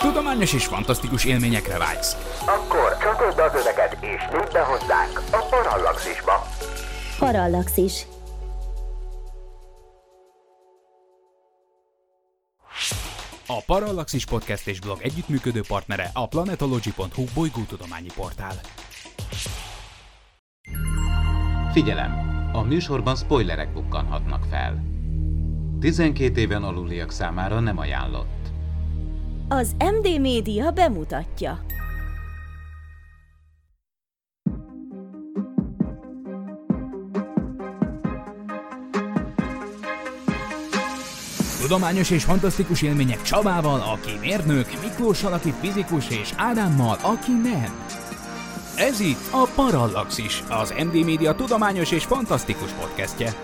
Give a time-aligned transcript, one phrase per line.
[0.00, 2.16] Tudományos és fantasztikus élményekre vágysz.
[2.46, 6.46] Akkor csatold az öveket és nyújt be hozzánk a Parallaxisba.
[7.18, 8.06] Parallaxis.
[13.46, 18.54] A Parallaxis Podcast és blog együttműködő partnere a planetology.hu bolygótudományi portál.
[21.72, 22.28] Figyelem!
[22.52, 24.82] A műsorban spoilerek bukkanhatnak fel.
[25.80, 28.39] 12 éven aluliak számára nem ajánlott.
[29.52, 31.58] Az MD Média bemutatja.
[41.60, 47.86] Tudományos és fantasztikus élmények Csabával, aki mérnök, Miklóssal, aki fizikus, és Ádámmal, aki nem.
[48.76, 53.34] Ez itt a Parallaxis, az MD Média tudományos és fantasztikus podcastje.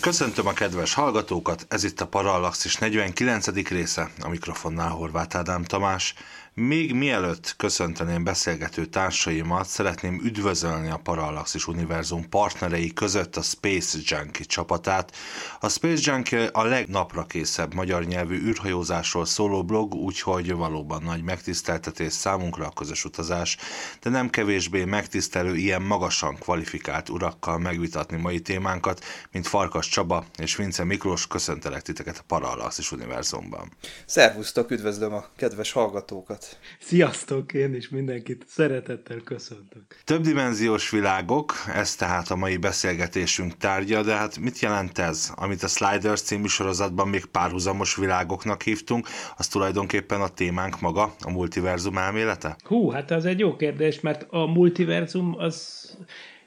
[0.00, 3.68] Köszöntöm a kedves hallgatókat, ez itt a Parallaxis 49.
[3.68, 6.14] része, a mikrofonnál Horváth Ádám Tamás.
[6.54, 14.44] Még mielőtt köszönteném beszélgető társaimat, szeretném üdvözölni a Parallaxis Univerzum partnerei között a Space Junkie
[14.44, 15.16] csapatát.
[15.60, 22.12] A Space Junkie a legnapra készebb magyar nyelvű űrhajózásról szóló blog, úgyhogy valóban nagy megtiszteltetés
[22.12, 23.56] számunkra a közös utazás,
[24.00, 30.56] de nem kevésbé megtisztelő ilyen magasan kvalifikált urakkal megvitatni mai témánkat, mint Farkas Csaba és
[30.56, 31.26] Vince Miklós.
[31.26, 33.72] Köszöntelek titeket a Parallaxis Univerzumban.
[34.06, 36.49] Szervusztok, üdvözlöm a kedves hallgatókat!
[36.80, 39.82] Sziasztok, én is mindenkit szeretettel köszöntök.
[40.04, 45.32] Többdimenziós világok, ez tehát a mai beszélgetésünk tárgya, de hát mit jelent ez?
[45.34, 51.30] Amit a Sliders című sorozatban még párhuzamos világoknak hívtunk, az tulajdonképpen a témánk maga, a
[51.30, 52.56] multiverzum elmélete?
[52.64, 55.88] Hú, hát ez egy jó kérdés, mert a multiverzum az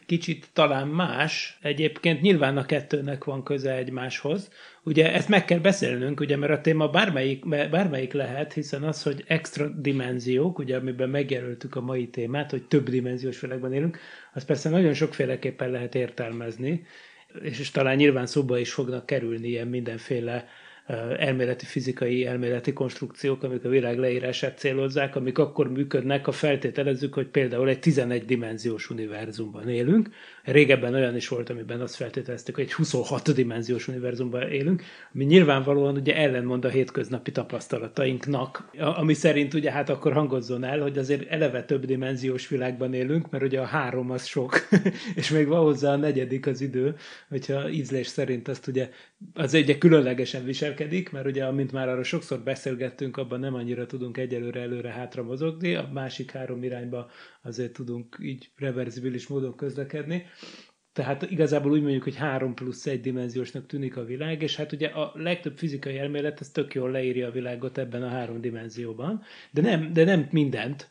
[0.05, 1.57] kicsit talán más.
[1.61, 4.51] Egyébként nyilván a kettőnek van köze egymáshoz.
[4.83, 9.23] Ugye ezt meg kell beszélnünk, ugye, mert a téma bármelyik, bármelyik lehet, hiszen az, hogy
[9.27, 13.99] extra dimenziók, ugye, amiben megjelöltük a mai témát, hogy több dimenziós világban élünk,
[14.33, 16.85] az persze nagyon sokféleképpen lehet értelmezni,
[17.41, 20.47] és, és talán nyilván szóba is fognak kerülni ilyen mindenféle
[21.17, 27.27] elméleti fizikai elméleti konstrukciók, amik a világ leírását célozzák, amik akkor működnek, ha feltételezzük, hogy
[27.27, 30.09] például egy 11 dimenziós univerzumban élünk.
[30.43, 34.83] Régebben olyan is volt, amiben azt feltételeztük, hogy egy 26 dimenziós univerzumban élünk,
[35.13, 40.97] ami nyilvánvalóan ugye ellenmond a hétköznapi tapasztalatainknak, ami szerint ugye hát akkor hangozzon el, hogy
[40.97, 44.67] azért eleve több dimenziós világban élünk, mert ugye a három az sok,
[45.15, 46.95] és még van hozzá a negyedik az idő,
[47.29, 48.89] hogyha ízlés szerint azt ugye
[49.33, 54.17] az ugye különlegesen viselkedik, mert ugye, amint már arra sokszor beszélgettünk, abban nem annyira tudunk
[54.17, 57.09] egyelőre előre-hátra mozogni, a másik három irányba
[57.41, 60.25] azért tudunk így reverzibilis módon közlekedni.
[60.93, 64.87] Tehát igazából úgy mondjuk, hogy 3 plusz 1 dimenziósnak tűnik a világ, és hát ugye
[64.87, 69.61] a legtöbb fizikai elmélet ez tök jól leírja a világot ebben a három dimenzióban, de
[69.61, 70.89] nem, de nem mindent.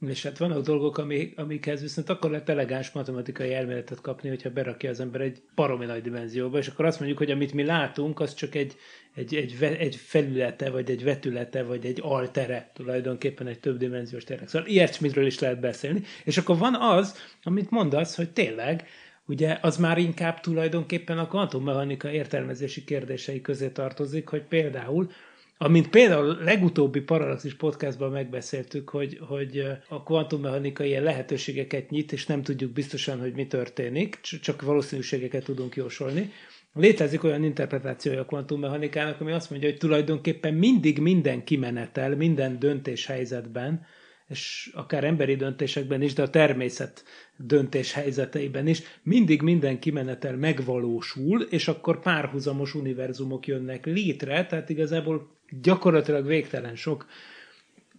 [0.00, 4.90] És hát vannak dolgok, amik, amikhez viszont akkor lehet elegáns matematikai elméletet kapni, hogyha berakja
[4.90, 8.34] az ember egy baromi nagy dimenzióba, és akkor azt mondjuk, hogy amit mi látunk, az
[8.34, 8.76] csak egy,
[9.16, 14.48] egy, egy, egy felülete, vagy egy vetülete, vagy egy altere tulajdonképpen egy többdimenziós térnek.
[14.48, 16.02] Szóval ilyesmiről is lehet beszélni.
[16.24, 18.84] És akkor van az, amit mondasz, hogy tényleg,
[19.26, 25.10] ugye az már inkább tulajdonképpen a kvantummechanika értelmezési kérdései közé tartozik, hogy például
[25.58, 32.26] Amint például a legutóbbi Parallaxis podcastban megbeszéltük, hogy, hogy a kvantummechanika ilyen lehetőségeket nyit, és
[32.26, 36.32] nem tudjuk biztosan, hogy mi történik, csak valószínűségeket tudunk jósolni.
[36.76, 43.86] Létezik olyan interpretációja a kvantummechanikának, ami azt mondja, hogy tulajdonképpen mindig minden kimenetel, minden döntéshelyzetben,
[44.28, 47.04] és akár emberi döntésekben is, de a természet
[47.36, 55.30] döntés helyzeteiben is, mindig minden kimenetel megvalósul, és akkor párhuzamos univerzumok jönnek létre, tehát igazából
[55.62, 57.06] gyakorlatilag végtelen sok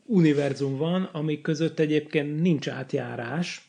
[0.06, 3.67] univerzum van, amik között egyébként nincs átjárás,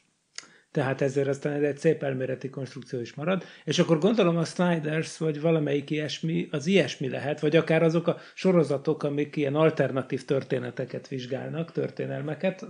[0.78, 5.40] tehát ezért aztán egy szép elméleti konstrukció is marad, és akkor gondolom a Snyders, vagy
[5.40, 11.72] valamelyik ilyesmi, az ilyesmi lehet, vagy akár azok a sorozatok, amik ilyen alternatív történeteket vizsgálnak,
[11.72, 12.66] történelmeket,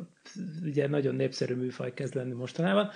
[0.65, 2.91] ugye nagyon népszerű műfaj kezd lenni mostanában,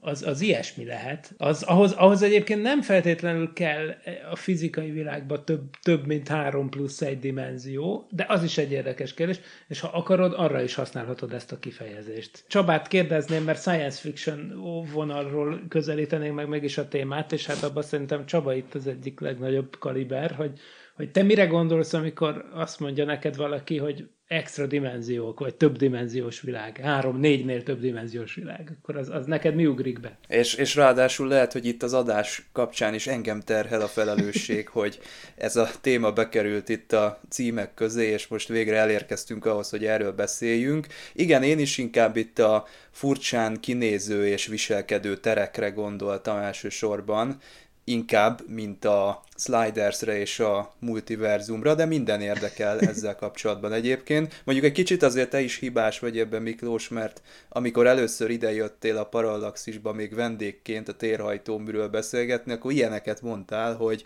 [0.00, 1.34] az, az ilyesmi lehet.
[1.36, 3.94] Az, ahhoz, ahhoz egyébként nem feltétlenül kell
[4.30, 9.14] a fizikai világban több, több mint három plusz egy dimenzió, de az is egy érdekes
[9.14, 12.44] kérdés, és ha akarod, arra is használhatod ezt a kifejezést.
[12.48, 14.60] Csabát kérdezném, mert science fiction
[14.92, 19.20] vonalról közelítenénk meg meg is a témát, és hát abban szerintem Csaba itt az egyik
[19.20, 20.58] legnagyobb kaliber, hogy,
[20.94, 26.40] hogy te mire gondolsz, amikor azt mondja neked valaki, hogy extra dimenziók, vagy több dimenziós
[26.40, 30.18] világ, három-négynél több dimenziós világ, akkor az, az neked mi ugrik be?
[30.28, 35.00] És, és ráadásul lehet, hogy itt az adás kapcsán is engem terhel a felelősség, hogy
[35.36, 40.12] ez a téma bekerült itt a címek közé, és most végre elérkeztünk ahhoz, hogy erről
[40.12, 40.86] beszéljünk.
[41.12, 47.38] Igen, én is inkább itt a furcsán kinéző és viselkedő terekre gondoltam elsősorban,
[47.88, 54.42] inkább, mint a slidersre és a multiverzumra, de minden érdekel ezzel kapcsolatban egyébként.
[54.44, 59.04] Mondjuk egy kicsit azért te is hibás vagy ebben, Miklós, mert amikor először idejöttél a
[59.04, 64.04] Parallaxisba még vendégként a térhajtóműről beszélgetni, akkor ilyeneket mondtál, hogy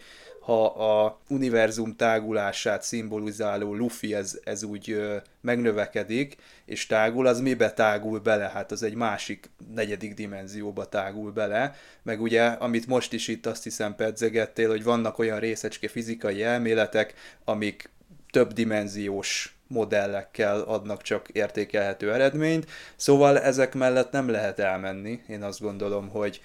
[0.51, 7.73] ha a univerzum tágulását szimbolizáló Luffy ez, ez úgy ö, megnövekedik, és tágul, az mibe
[7.73, 8.49] tágul bele?
[8.49, 13.63] Hát az egy másik negyedik dimenzióba tágul bele, meg ugye, amit most is itt azt
[13.63, 17.15] hiszem pedzegettél, hogy vannak olyan részecske fizikai elméletek,
[17.45, 17.91] amik
[18.31, 22.67] több dimenziós modellekkel adnak csak értékelhető eredményt,
[22.97, 25.21] szóval ezek mellett nem lehet elmenni.
[25.29, 26.41] Én azt gondolom, hogy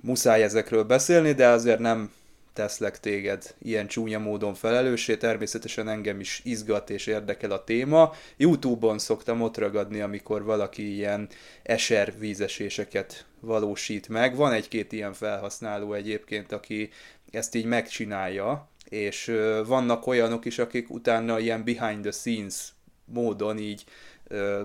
[0.00, 2.10] muszáj ezekről beszélni, de azért nem
[2.52, 8.12] teszlek téged ilyen csúnya módon felelőssé, természetesen engem is izgat és érdekel a téma.
[8.36, 11.28] Youtube-on szoktam ott ragadni, amikor valaki ilyen
[11.62, 14.36] eser vízeséseket valósít meg.
[14.36, 16.90] Van egy-két ilyen felhasználó egyébként, aki
[17.30, 19.32] ezt így megcsinálja, és
[19.66, 22.72] vannak olyanok is, akik utána ilyen behind the scenes
[23.04, 23.84] módon így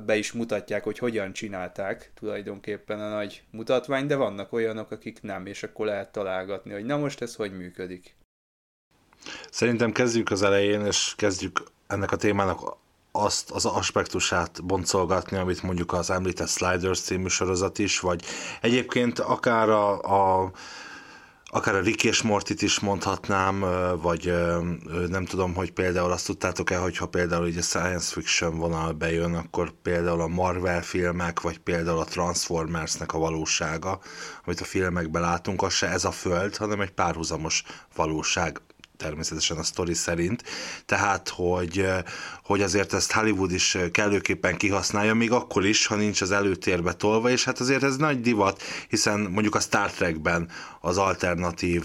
[0.05, 5.45] be is mutatják, hogy hogyan csinálták tulajdonképpen a nagy mutatvány, de vannak olyanok, akik nem,
[5.45, 8.15] és akkor lehet találgatni, hogy na most ez hogy működik.
[9.49, 12.77] Szerintem kezdjük az elején, és kezdjük ennek a témának
[13.11, 18.23] azt az aspektusát boncolgatni, amit mondjuk az említett Sliders című sorozat is, vagy
[18.61, 20.51] egyébként akár a, a
[21.49, 23.59] akár a Rick és Mortit is mondhatnám,
[24.01, 24.33] vagy
[25.07, 29.71] nem tudom, hogy például azt tudtátok-e, hogyha például így a science fiction vonal bejön, akkor
[29.81, 33.99] például a Marvel filmek, vagy például a Transformersnek a valósága,
[34.45, 37.63] amit a filmekben látunk, az se ez a föld, hanem egy párhuzamos
[37.95, 38.61] valóság
[38.97, 40.43] természetesen a sztori szerint,
[40.85, 41.85] tehát hogy,
[42.43, 47.29] hogy azért ezt Hollywood is kellőképpen kihasználja, még akkor is, ha nincs az előtérbe tolva,
[47.29, 50.49] és hát azért ez nagy divat, hiszen mondjuk a Star Trekben
[50.81, 51.83] az alternatív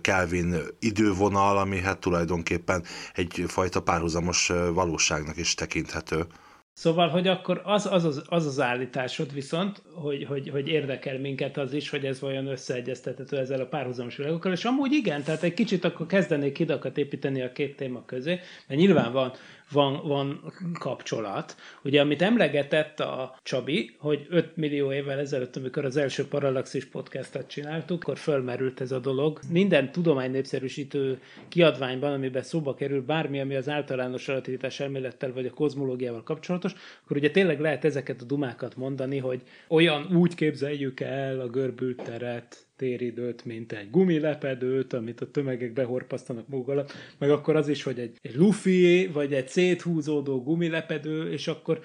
[0.00, 6.26] Kelvin idővonal, ami hát tulajdonképpen egyfajta párhuzamos valóságnak is tekinthető.
[6.74, 11.56] Szóval, hogy akkor az az, az, az, az állításod viszont, hogy, hogy, hogy érdekel minket
[11.56, 15.54] az is, hogy ez vajon összeegyeztethető ezzel a párhuzamos világokkal, és amúgy igen, tehát egy
[15.54, 19.32] kicsit akkor kezdenék hidakat építeni a két téma közé, mert nyilván van
[19.72, 21.56] van, van kapcsolat.
[21.84, 27.46] Ugye, amit emlegetett a Csabi, hogy 5 millió évvel ezelőtt, amikor az első Parallaxis podcastet
[27.46, 29.38] csináltuk, akkor fölmerült ez a dolog.
[29.50, 35.50] Minden tudomány népszerűsítő kiadványban, amiben szóba kerül bármi, ami az általános relativitás elmélettel vagy a
[35.50, 36.72] kozmológiával kapcsolatos,
[37.04, 42.02] akkor ugye tényleg lehet ezeket a dumákat mondani, hogy olyan úgy képzeljük el a görbült
[42.02, 47.82] teret, téridőt, mint egy gumilepedőt, amit a tömegek behorpasztanak maguk alatt, meg akkor az is,
[47.82, 51.80] hogy egy, egy lufi, vagy egy széthúzódó gumilepedő, és akkor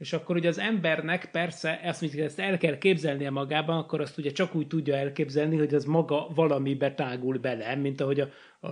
[0.00, 4.18] és akkor ugye az embernek persze ezt, mint ezt el kell képzelnie magában, akkor azt
[4.18, 8.28] ugye csak úgy tudja elképzelni, hogy az maga valami betágul bele, mint ahogy a,
[8.60, 8.68] a,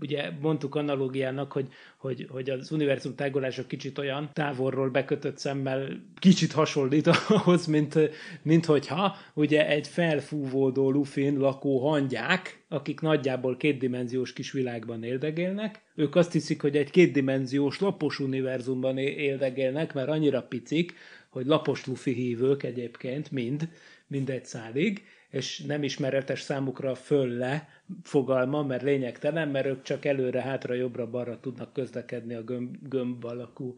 [0.00, 5.88] ugye mondtuk analógiának, hogy, hogy, hogy az univerzum tágulása kicsit olyan távolról bekötött szemmel
[6.18, 7.98] kicsit hasonlít ahhoz, mint,
[8.42, 16.14] mint hogyha ugye egy felfúvódó lufin lakó hangyák, akik nagyjából kétdimenziós kis világban éldegélnek, ők
[16.14, 20.94] azt hiszik, hogy egy kétdimenziós lapos univerzumban éldegélnek, mert annyira picik,
[21.30, 23.68] hogy lapos lufi hívők egyébként mind,
[24.06, 27.68] mindegy szálig, és nem ismeretes számukra föl-le
[28.02, 33.24] fogalma, mert lényegtelen, mert ők csak előre, hátra, jobbra, balra tudnak közlekedni a gömb, gömb
[33.24, 33.76] alakú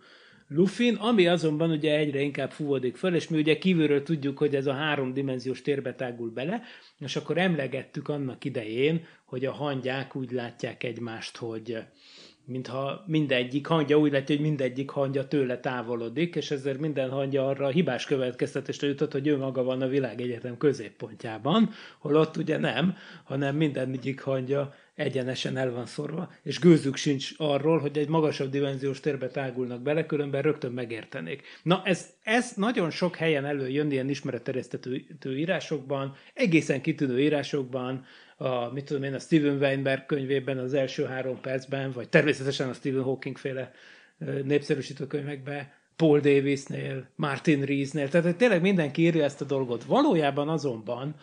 [0.48, 4.66] lufin, ami azonban ugye egyre inkább fúvódik föl, és mi ugye kívülről tudjuk, hogy ez
[4.66, 6.62] a háromdimenziós térbe tágul bele,
[6.98, 11.78] és akkor emlegettük annak idején, hogy a hangyák úgy látják egymást, hogy
[12.44, 17.66] mintha mindegyik hangja úgy lett, hogy mindegyik hangja tőle távolodik, és ezért minden hangja arra
[17.66, 23.56] a hibás következtetésre jutott, hogy ő maga van a világegyetem középpontjában, holott ugye nem, hanem
[23.56, 29.00] minden egyik hangja egyenesen el van szorva, és gőzük sincs arról, hogy egy magasabb dimenziós
[29.00, 31.42] térbe tágulnak bele, különben rögtön megértenék.
[31.62, 38.04] Na, ez, ez nagyon sok helyen előjön ilyen ismeretterjesztető írásokban, egészen kitűnő írásokban,
[38.40, 42.72] a, mit tudom én, a Steven Weinberg könyvében az első három percben, vagy természetesen a
[42.72, 43.72] Stephen Hawking féle
[44.44, 49.84] népszerűsítő könyvekben, Paul Davisnél, Martin Reesnél, tehát tényleg mindenki írja ezt a dolgot.
[49.84, 51.14] Valójában azonban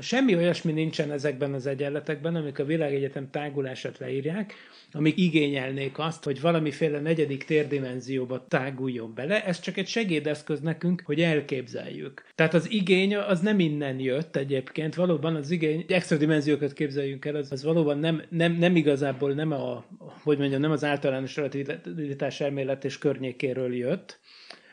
[0.00, 4.54] Semmi olyasmi nincsen ezekben az egyenletekben, amik a világegyetem tágulását leírják,
[4.92, 11.20] amik igényelnék azt, hogy valamiféle negyedik térdimenzióba táguljon bele, ez csak egy segédeszköz nekünk, hogy
[11.20, 12.24] elképzeljük.
[12.34, 17.34] Tehát az igény az nem innen jött egyébként, valóban az igény, extra dimenziókat képzeljünk el,
[17.34, 19.84] az, az valóban nem, nem, nem igazából nem a,
[20.22, 24.18] hogy mondjam, nem az általános relativitás elmélet és környékéről jött,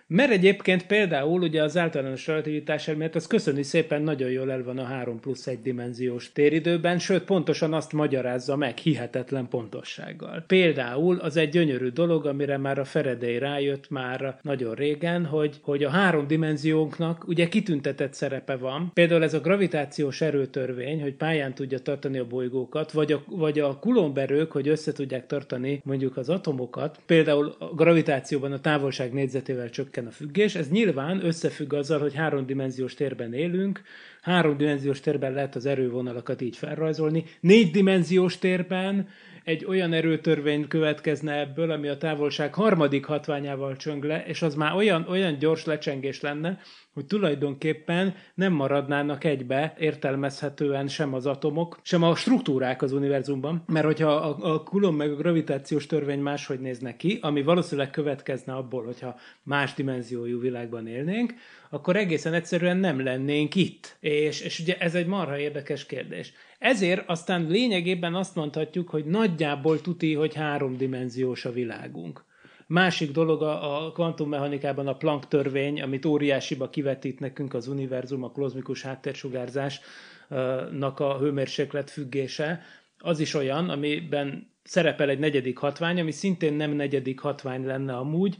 [0.08, 4.78] mert egyébként például ugye az általános relativitás elmélet az köszöni szépen nagyon jól el van
[4.78, 10.44] a 3 plusz 1 dimenziós téridőben, sőt pontosan azt magyarázza meg hihetetlen pontossággal.
[10.48, 15.84] Például az egy gyönyörű dolog, amire már a Faraday rájött már nagyon régen, hogy, hogy
[15.84, 18.92] a három dimenziónknak ugye kitüntetett szerepe van.
[18.94, 23.80] Például ez a gravitációs erőtörvény, hogy pályán tudja tartani a bolygókat, vagy a, vagy a
[23.80, 27.00] kulomberők, hogy össze tudják tartani mondjuk az atomokat.
[27.06, 30.56] Például a gravitációban a távolság négyzetével csak csökken a függés.
[30.56, 33.82] Ez nyilván összefügg azzal, hogy háromdimenziós térben élünk,
[34.22, 39.08] háromdimenziós térben lehet az erővonalakat így felrajzolni, négydimenziós térben
[39.46, 44.76] egy olyan erőtörvény következne ebből, ami a távolság harmadik hatványával csöng le, és az már
[44.76, 46.60] olyan, olyan gyors lecsengés lenne,
[46.94, 53.86] hogy tulajdonképpen nem maradnának egybe értelmezhetően sem az atomok, sem a struktúrák az univerzumban, mert
[53.86, 58.84] hogyha a, a Coulomb meg a gravitációs törvény máshogy nézne ki, ami valószínűleg következne abból,
[58.84, 61.34] hogyha más dimenziójú világban élnénk,
[61.70, 63.98] akkor egészen egyszerűen nem lennénk itt.
[64.00, 66.34] És, és ugye ez egy marha érdekes kérdés.
[66.66, 72.24] Ezért aztán lényegében azt mondhatjuk, hogy nagyjából tuti, hogy háromdimenziós a világunk.
[72.68, 78.32] Másik dolog a, a kvantummechanikában a Planck törvény, amit óriásiba kivetít nekünk az univerzum, a
[78.32, 82.62] kozmikus háttérsugárzásnak a hőmérséklet függése,
[83.00, 88.38] az is olyan, amiben szerepel egy negyedik hatvány, ami szintén nem negyedik hatvány lenne amúgy,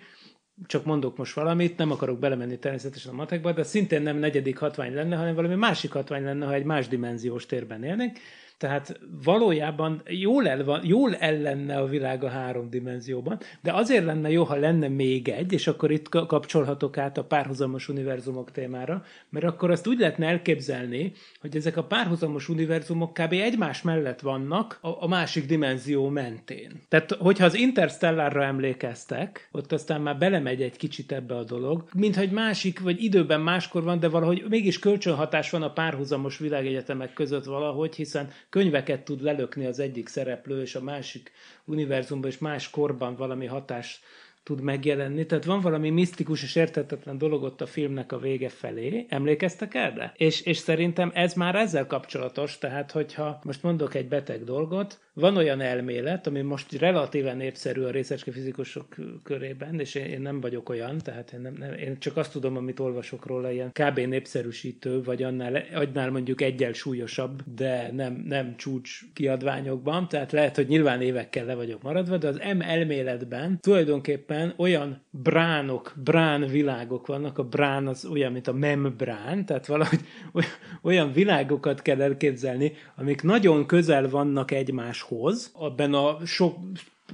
[0.66, 4.94] csak mondok most valamit, nem akarok belemenni természetesen a matekba, de szintén nem negyedik hatvány
[4.94, 8.18] lenne, hanem valami másik hatvány lenne, ha egy más dimenziós térben élnénk.
[8.58, 14.06] Tehát valójában jól el, van, jól el lenne a világ a három dimenzióban, de azért
[14.06, 19.04] lenne jó, ha lenne még egy, és akkor itt kapcsolhatok át a párhuzamos univerzumok témára,
[19.30, 23.32] mert akkor azt úgy lehetne elképzelni, hogy ezek a párhuzamos univerzumok kb.
[23.32, 26.82] egymás mellett vannak a, a másik dimenzió mentén.
[26.88, 32.22] Tehát, hogyha az Interstellárra emlékeztek, ott aztán már belemegy egy kicsit ebbe a dolog, mintha
[32.22, 37.46] egy másik, vagy időben máskor van, de valahogy mégis kölcsönhatás van a párhuzamos világegyetemek között
[37.46, 41.32] valahogy, hiszen könyveket tud lelökni az egyik szereplő, és a másik
[41.66, 44.02] univerzumban és más korban valami hatás
[44.46, 45.26] tud megjelenni.
[45.26, 49.06] Tehát van valami misztikus és értetetlen dolog ott a filmnek a vége felé.
[49.10, 50.14] Emlékeztek erre?
[50.18, 55.38] És, és szerintem ez már ezzel kapcsolatos, tehát hogyha most mondok egy beteg dolgot, van
[55.38, 60.70] olyan elmélet, ami most relatíven népszerű a részecske fizikusok körében, és én, én nem vagyok
[60.70, 64.00] olyan, tehát én, nem, nem, én csak azt tudom, amit olvasok róla, ilyen kb.
[64.00, 70.68] népszerűsítő, vagy annál, annál mondjuk egyel súlyosabb, de nem, nem csúcs kiadványokban, tehát lehet, hogy
[70.68, 77.38] nyilván évekkel le vagyok maradva, de az M elméletben tulajdonképpen olyan bránok, brán világok vannak,
[77.38, 80.00] a brán az olyan, mint a membrán, tehát valahogy
[80.82, 86.58] olyan világokat kell elképzelni, amik nagyon közel vannak egymás egymáshoz, abban a sok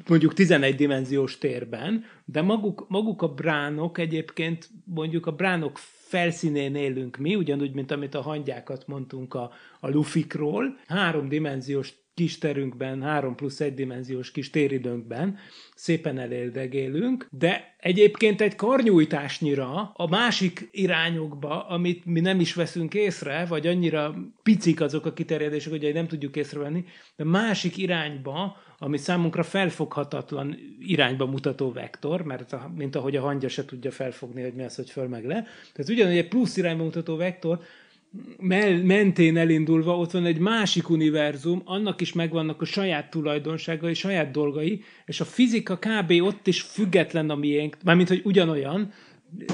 [0.07, 7.17] mondjuk 11 dimenziós térben, de maguk, maguk a bránok egyébként mondjuk a bránok felszínén élünk
[7.17, 13.59] mi, ugyanúgy, mint amit a hangyákat mondtunk a, a lufikról, háromdimenziós kis terünkben, három plusz
[13.59, 15.37] egy dimenziós kis téridőnkben
[15.75, 23.45] szépen eléldegélünk, de egyébként egy karnyújtásnyira a másik irányokba, amit mi nem is veszünk észre,
[23.45, 26.85] vagy annyira picik azok a kiterjedések, hogy nem tudjuk észrevenni,
[27.15, 33.47] de másik irányba, ami számunkra felfoghatatlan irányba mutató vektor, mert a, mint ahogy a hangya
[33.47, 35.45] se tudja felfogni, hogy mi az, hogy föl meg le.
[35.73, 37.59] Tehát ugyanúgy egy plusz irányba mutató vektor,
[38.83, 44.83] mentén elindulva ott van egy másik univerzum, annak is megvannak a saját tulajdonságai, saját dolgai,
[45.05, 46.11] és a fizika kb.
[46.21, 48.93] ott is független a miénk, mármint, hogy ugyanolyan,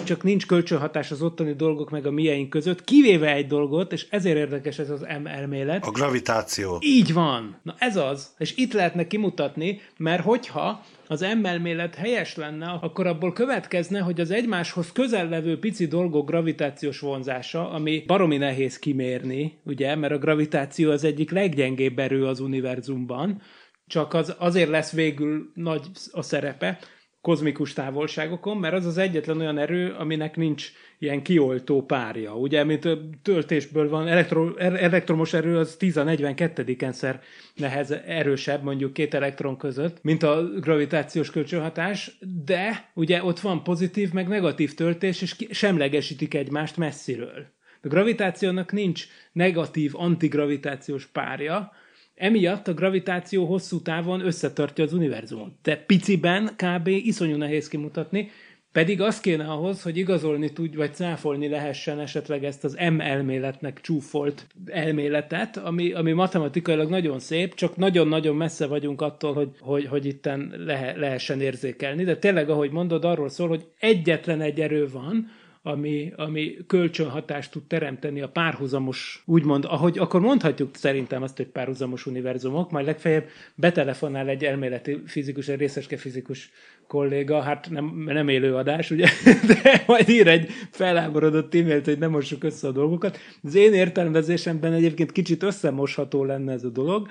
[0.06, 4.38] csak nincs kölcsönhatás az ottani dolgok meg a mieink között, kivéve egy dolgot, és ezért
[4.38, 5.86] érdekes ez az M elmélet.
[5.86, 6.78] A gravitáció.
[6.82, 7.60] Így van.
[7.64, 8.34] Na ez az.
[8.38, 14.32] És itt lehetne kimutatni, mert hogyha az M-elmélet helyes lenne, akkor abból következne, hogy az
[14.32, 20.92] egymáshoz közel levő pici dolgok gravitációs vonzása, ami baromi nehéz kimérni, ugye, mert a gravitáció
[20.92, 23.42] az egyik leggyengébb erő az univerzumban,
[23.88, 25.82] csak az azért lesz végül nagy
[26.12, 26.80] a szerepe,
[27.28, 32.38] kozmikus távolságokon, mert az az egyetlen olyan erő, aminek nincs ilyen kioltó párja.
[32.38, 32.88] Ugye, mint
[33.22, 37.22] töltésből van, elektro, er, elektromos erő az 10 a 42 szer
[37.56, 44.12] nehez erősebb mondjuk két elektron között, mint a gravitációs kölcsönhatás, de ugye ott van pozitív
[44.12, 47.46] meg negatív töltés, és semlegesítik egymást messziről.
[47.82, 51.72] A gravitációnak nincs negatív antigravitációs párja,
[52.18, 55.52] emiatt a gravitáció hosszú távon összetartja az univerzumot.
[55.62, 56.88] De piciben kb.
[56.88, 58.30] iszonyú nehéz kimutatni,
[58.72, 63.82] pedig az kéne ahhoz, hogy igazolni tudj, vagy cáfolni lehessen esetleg ezt az M elméletnek
[63.82, 70.06] csúfolt elméletet, ami, ami matematikailag nagyon szép, csak nagyon-nagyon messze vagyunk attól, hogy, hogy, hogy
[70.06, 72.04] itten le, lehessen érzékelni.
[72.04, 75.32] De tényleg, ahogy mondod, arról szól, hogy egyetlen egy erő van,
[75.68, 82.06] ami, ami kölcsönhatást tud teremteni a párhuzamos, úgymond, ahogy akkor mondhatjuk szerintem azt, hogy párhuzamos
[82.06, 86.52] univerzumok, majd legfeljebb betelefonál egy elméleti fizikus, egy részeske fizikus
[86.88, 89.08] kolléga, hát nem, nem élő adás, ugye,
[89.64, 93.18] de majd ír egy feláborodott e-mailt, hogy nem mossuk össze a dolgokat.
[93.44, 97.08] Az én értelmezésemben egyébként kicsit összemosható lenne ez a dolog,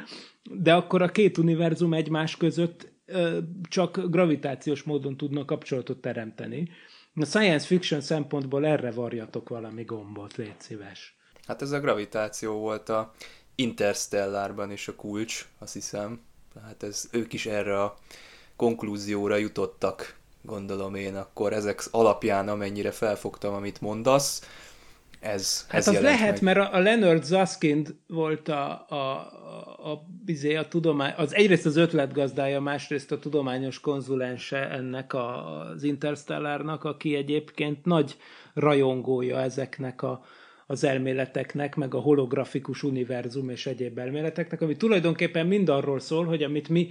[0.50, 2.94] de akkor a két univerzum egymás között
[3.68, 6.68] csak gravitációs módon tudna kapcsolatot teremteni.
[7.20, 11.16] A science fiction szempontból erre varjatok valami gombot, légy szíves.
[11.46, 13.12] Hát ez a gravitáció volt a
[13.54, 16.20] Interstellárban is a kulcs, azt hiszem.
[16.54, 17.96] Tehát ez, ők is erre a
[18.56, 24.42] konklúzióra jutottak, gondolom én, akkor ezek alapján, amennyire felfogtam, amit mondasz,
[25.26, 26.56] ez, hát ez az lehet, meg.
[26.56, 31.76] mert a Leonard Zaskind volt a, a, a, a, bizé, a tudomány, az egyrészt az
[31.76, 38.16] ötletgazdája, másrészt a tudományos konzulense ennek a, az Interstellárnak, aki egyébként nagy
[38.54, 40.24] rajongója ezeknek a,
[40.66, 46.42] az elméleteknek, meg a holografikus univerzum és egyéb elméleteknek, ami tulajdonképpen mind arról szól, hogy
[46.42, 46.90] amit mi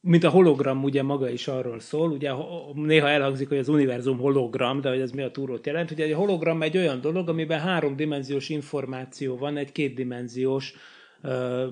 [0.00, 2.32] mint a hologram ugye maga is arról szól, ugye
[2.74, 6.12] néha elhangzik, hogy az univerzum hologram, de hogy ez mi a túrót jelent, ugye egy
[6.12, 10.74] hologram egy olyan dolog, amiben háromdimenziós információ van egy kétdimenziós
[11.22, 11.64] uh,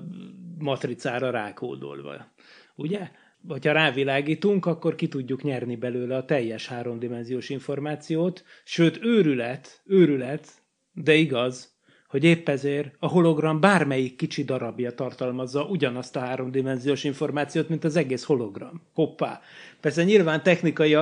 [0.57, 2.33] matricára rákódolva.
[2.75, 3.09] Ugye?
[3.47, 10.47] ha rávilágítunk, akkor ki tudjuk nyerni belőle a teljes háromdimenziós információt, sőt, őrület, őrület,
[10.91, 11.76] de igaz,
[12.07, 17.95] hogy épp ezért a hologram bármelyik kicsi darabja tartalmazza ugyanazt a háromdimenziós információt, mint az
[17.95, 18.81] egész hologram.
[18.93, 19.41] Hoppá!
[19.81, 20.97] Persze nyilván technikai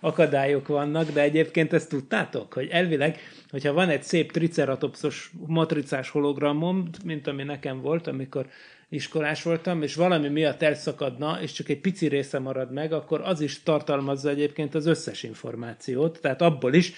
[0.00, 3.18] akadályok vannak, de egyébként ezt tudtátok, hogy elvileg,
[3.50, 8.46] hogyha van egy szép triceratopszos matricás hologramom, mint ami nekem volt, amikor
[8.88, 13.40] iskolás voltam, és valami miatt elszakadna, és csak egy pici része marad meg, akkor az
[13.40, 16.92] is tartalmazza egyébként az összes információt, tehát abból is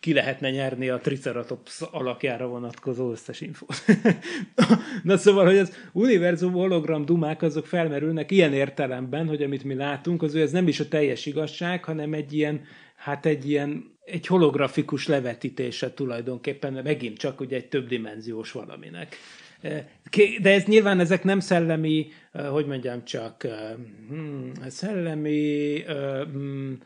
[0.00, 3.84] ki lehetne nyerni a Triceratops alakjára vonatkozó összes infót.
[5.02, 10.22] Na szóval, hogy az univerzum hologram dumák azok felmerülnek ilyen értelemben, hogy amit mi látunk,
[10.22, 12.60] az ez nem is a teljes igazság, hanem egy ilyen,
[12.96, 19.16] hát egy ilyen egy holografikus levetítése tulajdonképpen, megint csak ugye egy többdimenziós valaminek.
[20.42, 22.06] De ez nyilván ezek nem szellemi,
[22.50, 23.46] hogy mondjam csak,
[24.08, 25.82] hmm, szellemi,
[26.32, 26.78] hmm,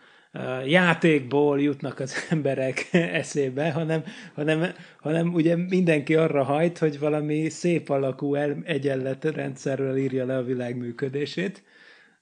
[0.66, 7.88] játékból jutnak az emberek eszébe, hanem, hanem, hanem ugye mindenki arra hajt, hogy valami szép
[7.88, 11.62] alakú el, egyenlet rendszerről írja le a világ működését,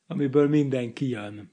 [0.07, 1.49] amiből mindenki jön.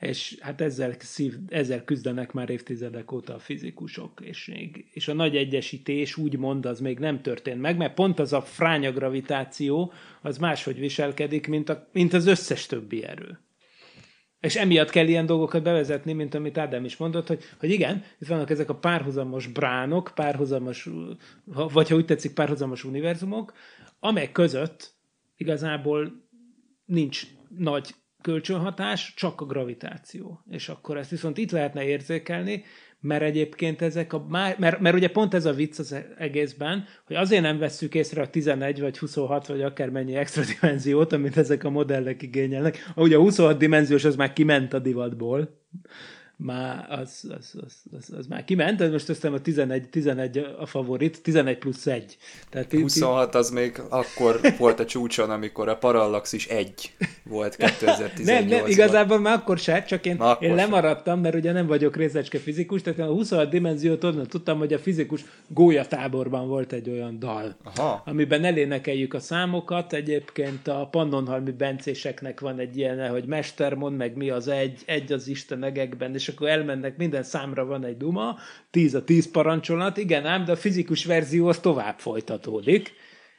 [0.00, 4.52] És hát ezzel, szív, ezzel küzdenek már évtizedek óta a fizikusok, és,
[4.90, 8.92] és a nagy egyesítés úgymond az még nem történt meg, mert pont az a fránya
[8.92, 9.92] gravitáció
[10.22, 13.45] az máshogy viselkedik, mint, a, mint az összes többi erő.
[14.40, 18.28] És emiatt kell ilyen dolgokat bevezetni, mint amit Ádám is mondott, hogy, hogy igen, itt
[18.28, 20.88] vannak ezek a párhuzamos bránok, párhuzamos,
[21.44, 23.52] vagy ha úgy tetszik, párhuzamos univerzumok,
[24.00, 24.94] amely között
[25.36, 26.28] igazából
[26.84, 30.42] nincs nagy kölcsönhatás, csak a gravitáció.
[30.50, 32.64] És akkor ezt viszont itt lehetne érzékelni,
[33.06, 37.42] mert egyébként ezek a, mert, mert ugye pont ez a vicc az egészben, hogy azért
[37.42, 42.22] nem vesszük észre a 11 vagy 26 vagy akármennyi extra dimenziót, amit ezek a modellek
[42.22, 42.92] igényelnek.
[42.94, 45.64] Ugye a 26 dimenziós az már kiment a divatból,
[46.36, 50.66] már az, az, az, az, az már kiment, de most aztán a 11, 11 a
[50.66, 52.16] favorit, 11 plusz 1.
[52.50, 58.24] Tehát 26 az még akkor volt a csúcson, amikor a Parallaxis 1 volt 2018-ban.
[58.24, 61.96] nem, nem, igazából már akkor se, csak én, akkor én lemaradtam, mert ugye nem vagyok
[61.96, 67.18] részecske fizikus, tehát a 26 dimenziót onnan tudtam, hogy a fizikus gólyatáborban volt egy olyan
[67.18, 68.02] dal, Aha.
[68.06, 74.30] amiben elénekeljük a számokat, egyébként a Pannonhalmi bencéseknek van egy ilyen, hogy mestermond, meg mi
[74.30, 78.38] az egy, egy az istenegekben, és és akkor elmennek, minden számra van egy duma,
[78.70, 82.92] 10 a 10 parancsolat, igen ám, de a fizikus verzió az tovább folytatódik,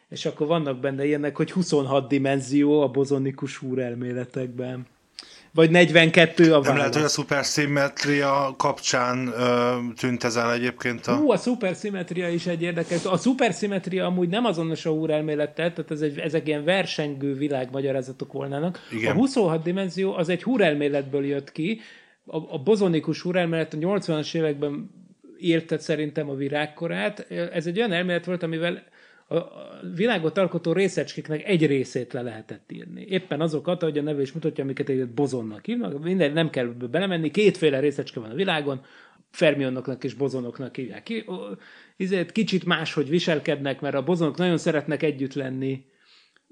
[0.10, 4.88] és akkor vannak benne ilyenek, hogy 26 dimenzió a bozonikus elméletekben.
[5.54, 6.68] Vagy 42 a válasz.
[6.68, 11.16] Nem lehet, hogy a szuperszimmetria kapcsán ö, tűnt ez el egyébként a...
[11.16, 13.06] Hú, a szuperszimmetria is egy érdekes.
[13.06, 18.80] A szuperszimmetria amúgy nem azonos a elmélettel, tehát ez egy, ezek ilyen versengő világmagyarázatok volnának.
[18.92, 19.12] Igen.
[19.12, 21.82] A 26 dimenzió az egy elméletből jött ki,
[22.28, 24.90] a, a bozonikus urelmélet a 80-as években
[25.38, 27.20] érted szerintem a virágkorát.
[27.30, 28.84] Ez egy olyan elmélet volt, amivel
[29.30, 29.38] a
[29.96, 33.06] világot alkotó részecskéknek egy részét le lehetett írni.
[33.10, 37.32] Éppen azokat, ahogy a neve is mutatja, amiket egy bozonnak hívnak, minden nem kell belemenni,
[37.32, 38.82] kétféle részecske van a világon,
[39.32, 41.26] fermionoknak és bozonoknak hívják ki.
[41.98, 45.86] Ezért kicsit máshogy viselkednek, mert a bozonok nagyon szeretnek együtt lenni,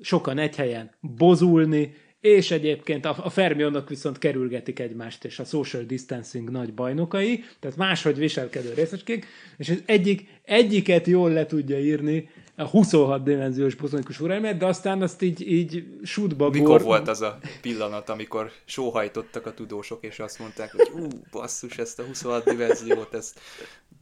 [0.02, 1.94] sokan egy helyen bozulni,
[2.26, 7.78] és egyébként a, a fermionok viszont kerülgetik egymást, és a social distancing nagy bajnokai, tehát
[7.78, 9.26] máshogy viselkedő részecskék,
[9.58, 15.02] és az egyik, egyiket jól le tudja írni a 26 dimenziós bozonikus urelmet, de aztán
[15.02, 16.82] azt így, így sútba Mikor bor...
[16.82, 22.00] volt az a pillanat, amikor sóhajtottak a tudósok, és azt mondták, hogy ú, basszus, ezt
[22.00, 23.40] a 26 dimenziót, ezt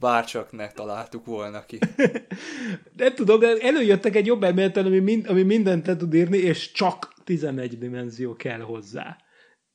[0.00, 1.78] bárcsak ne találtuk volna ki.
[2.96, 6.72] Nem tudom, de előjöttek egy jobb elméleten, ami, mind, ami mindent le tud írni, és
[6.72, 9.16] csak 11 dimenzió kell hozzá.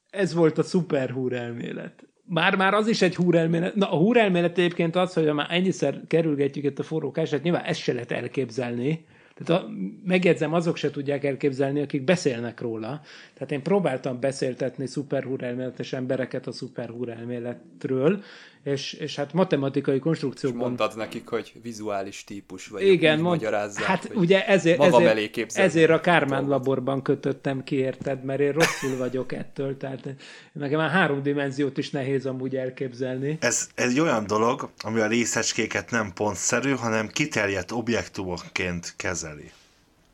[0.09, 2.03] Ez volt a szuper húrelmélet.
[2.25, 3.75] Már-már az is egy húrelmélet.
[3.75, 7.79] Na, a húrelmélet egyébként az, hogy már ennyiszer kerülgetjük itt a forró kását, nyilván ezt
[7.79, 9.05] se lehet elképzelni,
[9.39, 9.69] tehát a,
[10.03, 13.01] megjegyzem, azok se tudják elképzelni, akik beszélnek róla.
[13.33, 18.23] Tehát én próbáltam beszéltetni szuperhúrelméletes embereket a szuperhúrelméletről,
[18.63, 20.61] és, és hát matematikai konstrukciókban...
[20.61, 22.87] És mondtad nekik, hogy vizuális típus vagy.
[22.87, 23.43] Igen, mond,
[23.75, 28.97] hát hogy ugye ezért, ezért, ezért a Kármán laborban kötöttem ki, érted, mert én rosszul
[28.97, 30.15] vagyok ettől, tehát
[30.53, 33.37] nekem már három dimenziót is nehéz amúgy elképzelni.
[33.41, 39.51] Ez, ez egy olyan dolog, ami a részecskéket nem pontszerű, hanem kiterjedt objektumokként kezeli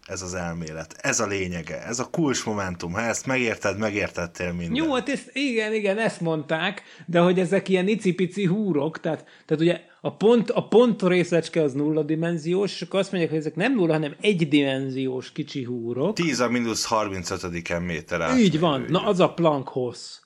[0.05, 0.95] ez az elmélet.
[0.97, 2.91] Ez a lényege, ez a kulcsmomentum.
[2.91, 4.77] Ha ezt megérted, megértettél mindent.
[4.77, 9.63] Jó, hát ezt, igen, igen, ezt mondták, de hogy ezek ilyen icipici húrok, tehát, tehát
[9.63, 13.55] ugye a pont, a pont részecske az nulla dimenziós, és akkor azt mondják, hogy ezek
[13.55, 16.15] nem nulla, hanem egydimenziós kicsi húrok.
[16.15, 18.37] 10 a mínusz 35 méter át.
[18.37, 20.19] Így van, na az a Planck hossz.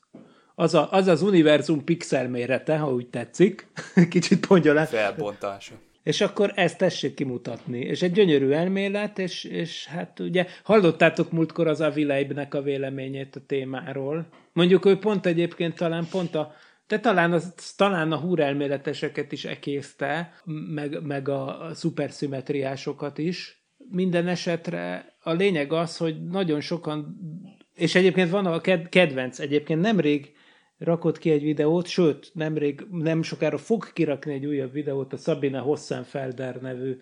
[0.56, 3.68] Az, a, az az univerzum pixel mérete, ha úgy tetszik.
[4.10, 4.86] Kicsit pontja le.
[4.86, 5.74] Felbontása.
[6.10, 7.80] És akkor ezt tessék kimutatni.
[7.80, 13.46] És egy gyönyörű elmélet, és, és hát ugye hallottátok múltkor az Avileibnek a véleményét a
[13.46, 14.28] témáról.
[14.54, 16.54] Mondjuk ő pont egyébként talán pont a,
[16.88, 20.34] de talán, az, talán a húrelméleteseket is ekészte,
[20.74, 23.64] meg, meg a, a szuperszimmetriásokat is.
[23.90, 27.18] Minden esetre a lényeg az, hogy nagyon sokan,
[27.76, 30.32] és egyébként van a kedvenc, egyébként nemrég
[30.80, 35.60] rakott ki egy videót, sőt, nemrég, nem sokára fog kirakni egy újabb videót a Sabine
[35.60, 36.98] Hossenfelder nevű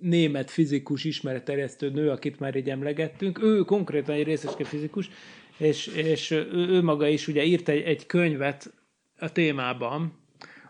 [0.00, 3.42] német fizikus ismeretterjesztő nő, akit már így emlegettünk.
[3.42, 5.10] Ő konkrétan egy részeske fizikus,
[5.58, 8.72] és, és ő, ő maga is ugye írt egy, egy könyvet
[9.18, 10.18] a témában,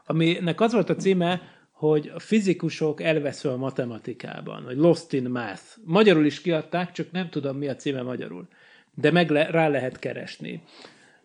[0.07, 5.63] aminek az volt a címe, hogy a fizikusok elveszve a matematikában, vagy Lost in Math.
[5.85, 8.49] Magyarul is kiadták, csak nem tudom mi a címe magyarul.
[8.95, 10.63] De meg le, rá lehet keresni.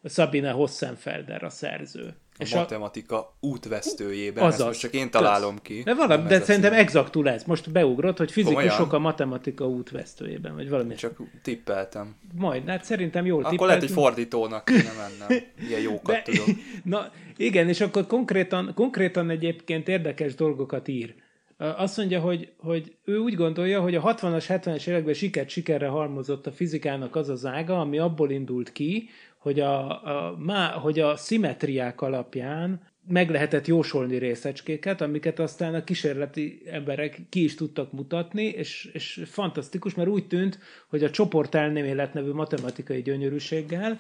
[0.10, 2.16] Sabine Hossenfelder a szerző.
[2.42, 3.34] A és matematika a...
[3.40, 5.62] útvesztőjében, az ezt most csak én találom köz.
[5.64, 5.84] ki.
[5.84, 7.44] De, valami, de szerintem exaktul ez.
[7.44, 10.96] Most beugrott, hogy fizikusok a matematika útvesztőjében, vagy valami.
[10.96, 12.16] Csak tippeltem.
[12.34, 15.44] Majd, hát szerintem jól Akkor lehet, hogy fordítónak kéne mennem.
[15.68, 16.62] Ilyen jókat de, tudom.
[16.84, 21.16] Na, igen, és akkor konkrétan, konkrétan egyébként érdekes dolgokat ír.
[21.58, 26.48] Azt mondja, hogy, hogy ő úgy gondolja, hogy a 60-as, 70-es években sikert sikerre halmozott
[26.48, 29.10] a fizikának az az ága, ami abból indult ki,
[29.42, 35.84] hogy a, a, má, hogy a szimetriák alapján meg lehetett jósolni részecskéket, amiket aztán a
[35.84, 41.56] kísérleti emberek ki is tudtak mutatni, és, és fantasztikus, mert úgy tűnt, hogy a csoport
[41.56, 44.00] elmélet nevű matematikai gyönyörűséggel,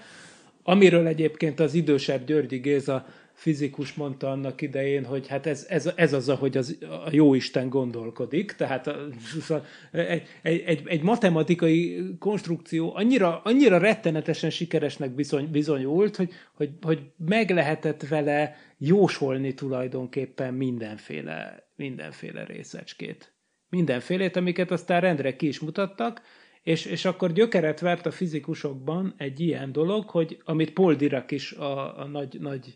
[0.64, 3.06] amiről egyébként az idősebb Györgyi Géza
[3.42, 7.70] fizikus mondta annak idején, hogy hát ez, ez, ez az, ahogy az, a jó Isten
[7.70, 9.08] gondolkodik, tehát a,
[9.92, 17.50] egy, egy, egy matematikai konstrukció annyira, annyira rettenetesen sikeresnek bizony, bizonyult, hogy, hogy, hogy meg
[17.50, 23.34] lehetett vele jósolni tulajdonképpen mindenféle, mindenféle részecskét.
[23.70, 26.22] Mindenfélét, amiket aztán rendre ki is mutattak,
[26.64, 31.52] és, és akkor gyökeret vert a fizikusokban egy ilyen dolog, hogy amit Paul Dirac is
[31.52, 32.76] a, a nagy, nagy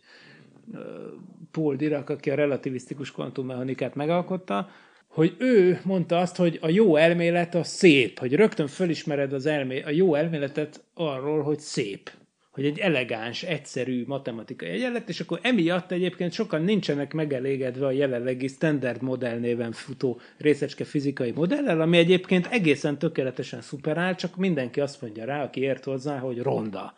[1.51, 4.69] Paul Dirac, aki a relativisztikus kvantummechanikát megalkotta,
[5.07, 9.81] hogy ő mondta azt, hogy a jó elmélet a szép, hogy rögtön fölismered az elmé,
[9.81, 12.09] a jó elméletet arról, hogy szép,
[12.51, 18.47] hogy egy elegáns, egyszerű matematikai egyenlet, és akkor emiatt egyébként sokan nincsenek megelégedve a jelenlegi
[18.47, 25.01] standard modell néven futó részecske fizikai modellel, ami egyébként egészen tökéletesen szuperál, csak mindenki azt
[25.01, 26.93] mondja rá, aki ért hozzá, hogy ronda.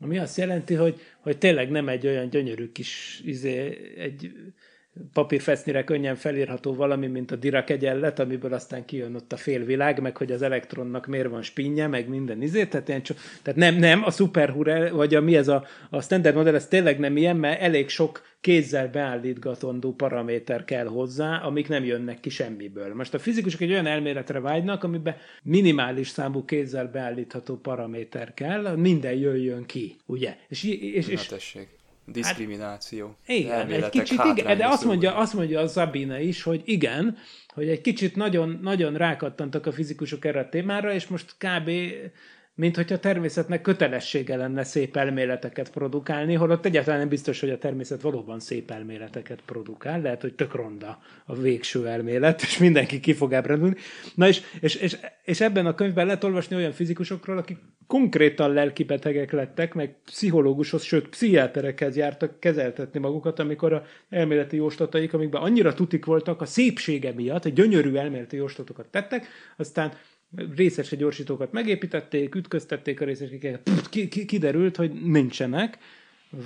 [0.00, 4.32] Ami azt jelenti, hogy, hogy tényleg nem egy olyan gyönyörű kis, izé, egy
[5.12, 10.16] papírfesznire könnyen felírható valami, mint a Dirac egyenlet, amiből aztán kijön ott a félvilág, meg
[10.16, 13.02] hogy az elektronnak miért van spinje, meg minden izé, tehát, ilyen,
[13.42, 16.98] tehát nem, nem, a superhure, vagy a mi ez a, a standard modell, ez tényleg
[16.98, 22.94] nem ilyen, mert elég sok kézzel beállítgatandó paraméter kell hozzá, amik nem jönnek ki semmiből.
[22.94, 29.14] Most a fizikusok egy olyan elméletre vágynak, amiben minimális számú kézzel beállítható paraméter kell, minden
[29.14, 30.36] jöjjön ki, ugye?
[30.48, 31.77] És, és, és, tessék.
[32.12, 33.16] Diszkrimináció.
[33.26, 37.16] Hát, igen, egy kicsit igen, de azt mondja, azt mondja a Zabina is, hogy igen,
[37.54, 41.70] hogy egy kicsit nagyon, nagyon rákattantak a fizikusok erre a témára, és most kb
[42.58, 47.58] mint hogyha a természetnek kötelessége lenne szép elméleteket produkálni, holott egyáltalán nem biztos, hogy a
[47.58, 53.12] természet valóban szép elméleteket produkál, lehet, hogy tök ronda a végső elmélet, és mindenki ki
[53.12, 53.76] fog ábrándulni.
[54.14, 59.32] Na és, és, és, és ebben a könyvben lehet olvasni olyan fizikusokról, akik konkrétan lelkibetegek
[59.32, 66.04] lettek, meg pszichológushoz, sőt, pszichiáterekhez jártak kezeltetni magukat, amikor a elméleti jóslataik, amikben annyira tutik
[66.04, 69.92] voltak a szépsége miatt, egy gyönyörű elméleti jóslatokat tettek, aztán
[70.56, 73.70] részecske gyorsítókat megépítették, ütköztették a részecskéket,
[74.26, 75.78] kiderült, hogy nincsenek,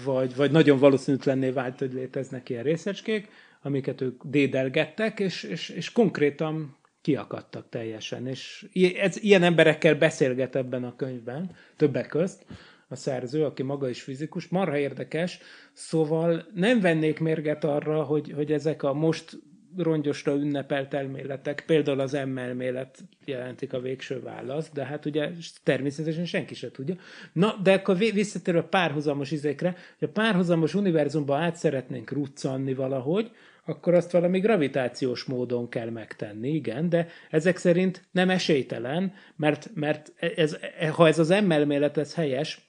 [0.04, 3.28] vagy, vagy nagyon valószínűtlenné vált, hogy léteznek ilyen részecskék,
[3.62, 8.26] amiket ők dédelgettek, és, és, és konkrétan kiakadtak teljesen.
[8.26, 8.66] És
[8.98, 12.44] ez, ilyen emberekkel beszélget ebben a könyvben, többek közt,
[12.88, 15.38] a szerző, aki maga is fizikus, marha érdekes,
[15.72, 19.38] szóval nem vennék mérget arra, hogy, hogy ezek a most
[19.76, 25.30] rongyosra ünnepelt elméletek, például az M elmélet jelentik a végső választ, de hát ugye
[25.62, 26.94] természetesen senki se tudja.
[27.32, 33.30] Na, de akkor visszatérve a párhuzamos izékre, hogy a párhuzamos univerzumban át szeretnénk ruccanni valahogy,
[33.64, 40.12] akkor azt valami gravitációs módon kell megtenni, igen, de ezek szerint nem esélytelen, mert, mert
[40.36, 40.56] ez,
[40.92, 42.66] ha ez az M elmélet ez helyes,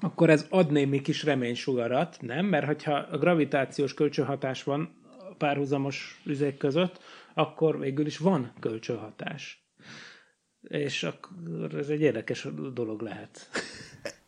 [0.00, 2.46] akkor ez ad némi kis reménysugarat, nem?
[2.46, 5.04] Mert hogyha a gravitációs kölcsönhatás van,
[5.38, 7.00] párhuzamos üzék között,
[7.34, 9.64] akkor végül is van kölcsönhatás.
[10.62, 13.48] És akkor ez egy érdekes dolog lehet.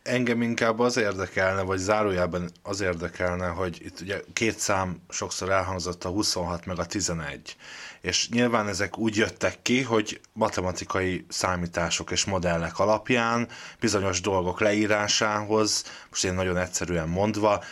[0.03, 6.05] Engem inkább az érdekelne, vagy zárójában az érdekelne, hogy itt ugye két szám sokszor elhangzott
[6.05, 7.57] a 26 meg a 11,
[8.01, 13.49] és nyilván ezek úgy jöttek ki, hogy matematikai számítások és modellek alapján
[13.81, 17.64] bizonyos dolgok leírásához, most én nagyon egyszerűen mondva,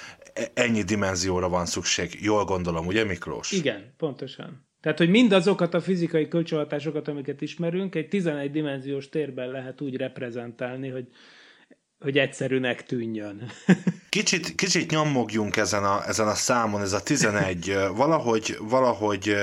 [0.55, 2.19] ennyi dimenzióra van szükség.
[2.21, 3.53] Jól gondolom, ugye Miklós?
[3.53, 4.67] Igen, pontosan.
[4.81, 10.89] Tehát, hogy mindazokat a fizikai kölcsönhatásokat, amiket ismerünk, egy 11 dimenziós térben lehet úgy reprezentálni,
[10.89, 11.07] hogy
[11.99, 13.51] hogy egyszerűnek tűnjön.
[14.09, 19.35] kicsit, kicsit nyomogjunk ezen a, ezen a számon, ez a 11, valahogy, valahogy,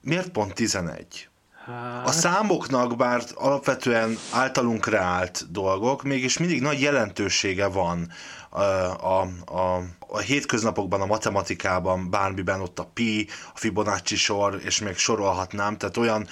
[0.00, 1.28] miért pont 11?
[1.64, 2.06] Hát...
[2.06, 8.08] A számoknak, bár alapvetően általunk reált dolgok, mégis mindig nagy jelentősége van
[8.56, 14.96] a, a, a, hétköznapokban, a matematikában, bármiben ott a pi, a Fibonacci sor, és még
[14.96, 16.26] sorolhatnám, tehát olyan,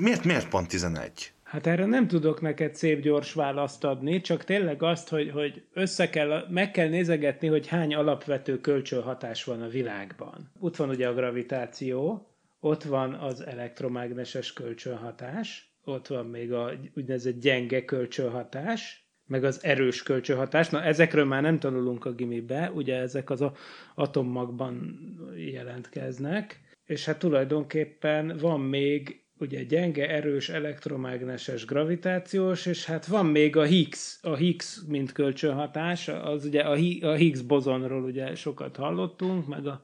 [0.00, 1.32] miért, miért pont 11?
[1.42, 6.10] Hát erre nem tudok neked szép gyors választ adni, csak tényleg azt, hogy, hogy össze
[6.10, 10.50] kell, meg kell nézegetni, hogy hány alapvető kölcsönhatás van a világban.
[10.60, 12.28] Ott van ugye a gravitáció,
[12.60, 20.02] ott van az elektromágneses kölcsönhatás, ott van még a úgynevezett gyenge kölcsönhatás, meg az erős
[20.02, 20.68] kölcsönhatás.
[20.68, 23.52] Na, ezekről már nem tanulunk a gimibe, ugye ezek az a
[23.94, 24.98] atommagban
[25.36, 33.56] jelentkeznek, és hát tulajdonképpen van még ugye gyenge, erős, elektromágneses, gravitációs, és hát van még
[33.56, 39.66] a Higgs, a Higgs mint kölcsönhatás, az ugye a, Higgs bozonról ugye sokat hallottunk, meg
[39.66, 39.82] a,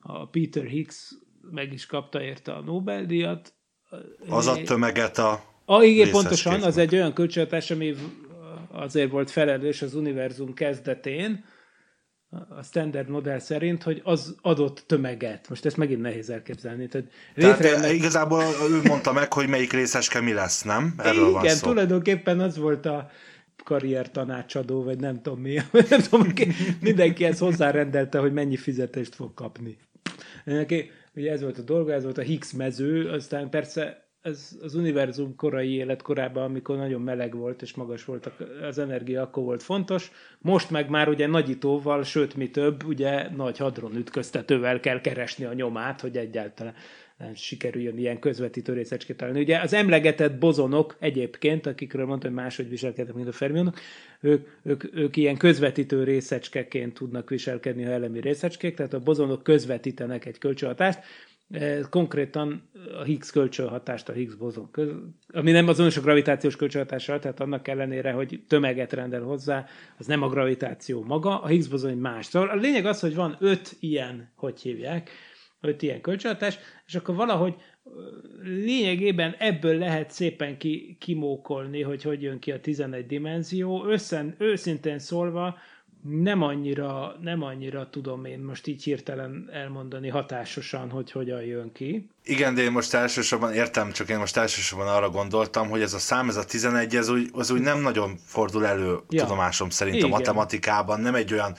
[0.00, 1.14] a Peter Higgs
[1.50, 3.52] meg is kapta érte a Nobel-díjat.
[4.28, 7.94] Az a tömeget a Ah, igen, pontosan, az egy olyan kölcsönhatás, ami
[8.72, 11.44] azért volt felelős az univerzum kezdetén,
[12.48, 15.48] a standard modell szerint, hogy az adott tömeget.
[15.48, 16.88] Most ezt megint nehéz elképzelni.
[16.88, 17.94] Tehát, Tehát meg...
[17.94, 20.94] igazából ő mondta meg, hogy melyik részeske mi lesz, nem?
[20.98, 21.68] Erről Igen, van szó.
[21.68, 23.10] tulajdonképpen az volt a
[23.64, 25.54] karrier tanácsadó, vagy nem tudom mi.
[25.90, 26.32] nem tudom,
[26.80, 29.78] mindenki ezt hozzárendelte, hogy mennyi fizetést fog kapni.
[30.44, 34.74] Neki, ugye ez volt a dolga, ez volt a Higgs mező, aztán persze ez az
[34.74, 38.30] univerzum korai életkorában, amikor nagyon meleg volt és magas volt
[38.68, 40.10] az energia, akkor volt fontos.
[40.38, 45.52] Most meg már ugye nagyítóval, sőt mi több, ugye nagy hadron ütköztetővel kell keresni a
[45.52, 46.74] nyomát, hogy egyáltalán
[47.34, 49.40] sikerüljön ilyen közvetítő részecskét találni.
[49.40, 53.78] Ugye az emlegetett bozonok egyébként, akikről mondtam, hogy máshogy viselkednek, mint a fermionok,
[54.20, 60.26] ők, ők, ők ilyen közvetítő részecskeként tudnak viselkedni, ha elemi részecskék, tehát a bozonok közvetítenek
[60.26, 60.98] egy kölcsönhatást,
[61.90, 64.70] konkrétan a Higgs kölcsönhatást, a Higgs bozon,
[65.28, 69.66] ami nem azonos a gravitációs kölcsönhatással, tehát annak ellenére, hogy tömeget rendel hozzá,
[69.98, 72.26] az nem a gravitáció maga, a Higgs bozon egy más.
[72.26, 75.10] Szóval a lényeg az, hogy van öt ilyen, hogy hívják,
[75.60, 77.54] öt ilyen kölcsönhatás, és akkor valahogy
[78.42, 83.84] lényegében ebből lehet szépen ki, kimókolni, hogy hogy jön ki a 11 dimenzió.
[83.84, 85.58] Összen, őszintén szólva,
[86.02, 92.08] nem annyira, nem annyira tudom én most így hirtelen elmondani hatásosan, hogy hogyan jön ki.
[92.24, 95.98] Igen, de én most elsősorban értem, csak én most elsősorban arra gondoltam, hogy ez a
[95.98, 99.22] szám, ez a 11, ez úgy, az úgy nem nagyon fordul elő ja.
[99.22, 100.08] tudomásom szerint Igen.
[100.08, 101.54] a matematikában, nem egy olyan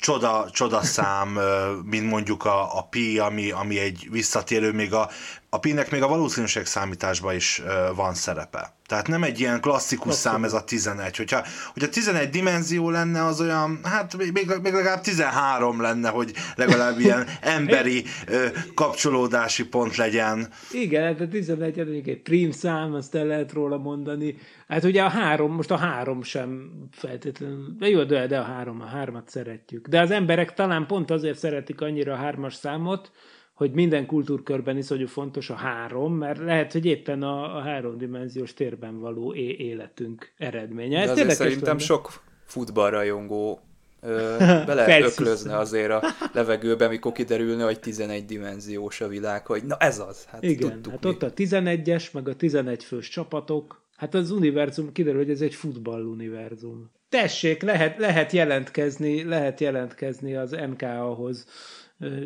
[0.00, 1.38] csoda, csoda szám,
[1.84, 5.08] mint mondjuk a, a pi, ami, ami egy visszatérő, még a,
[5.50, 7.62] a pi-nek még a valószínűség számításban is
[7.94, 8.76] van szerepe.
[8.86, 10.22] Tehát nem egy ilyen klasszikus Klasszik.
[10.22, 11.16] szám ez a 11.
[11.16, 16.98] Hogyha, hogyha 11 dimenzió lenne, az olyan, hát még, még legalább 13 lenne, hogy legalább
[16.98, 20.48] ilyen emberi ö, kapcsolódási pont legyen.
[20.72, 24.36] Igen, hát a 11 egy prim szám, azt el lehet róla mondani.
[24.68, 28.80] Hát ugye a három, most a három sem feltétlenül, de jó, de, de a három,
[28.80, 29.88] a hármat szeretjük.
[29.88, 33.10] De az emberek talán pont azért szeretik annyira a hármas számot,
[33.58, 38.54] hogy minden kultúrkörben is hogy fontos a három, mert lehet, hogy éppen a, a háromdimenziós
[38.54, 41.04] térben való é- életünk eredménye.
[41.04, 41.78] De azért szerintem lenne.
[41.78, 43.60] sok futballrajongó
[44.66, 50.24] beleöklözne azért a levegőbe, mikor kiderülne, hogy 11 dimenziós a világ, hogy na ez az.
[50.24, 51.08] Hát Igen, tudtuk hát mi.
[51.08, 55.54] ott a 11-es, meg a 11 fős csapatok, hát az univerzum kiderül, hogy ez egy
[55.54, 56.90] futballuniverzum.
[57.08, 61.46] Tessék, lehet, lehet jelentkezni, lehet jelentkezni az MKA-hoz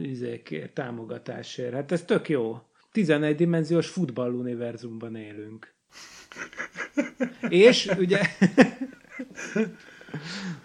[0.02, 1.72] izékért, támogatásért.
[1.72, 2.62] Hát ez tök jó.
[2.92, 5.74] 11 dimenziós futballuniverzumban élünk.
[7.48, 8.20] És ugye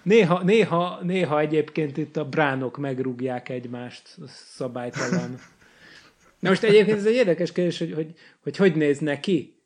[0.03, 5.39] néha, néha, néha egyébként itt a bránok megrúgják egymást, szabálytalan.
[6.39, 9.56] Na most egyébként ez egy érdekes kérdés, hogy hogy, hogy, hogy néz neki,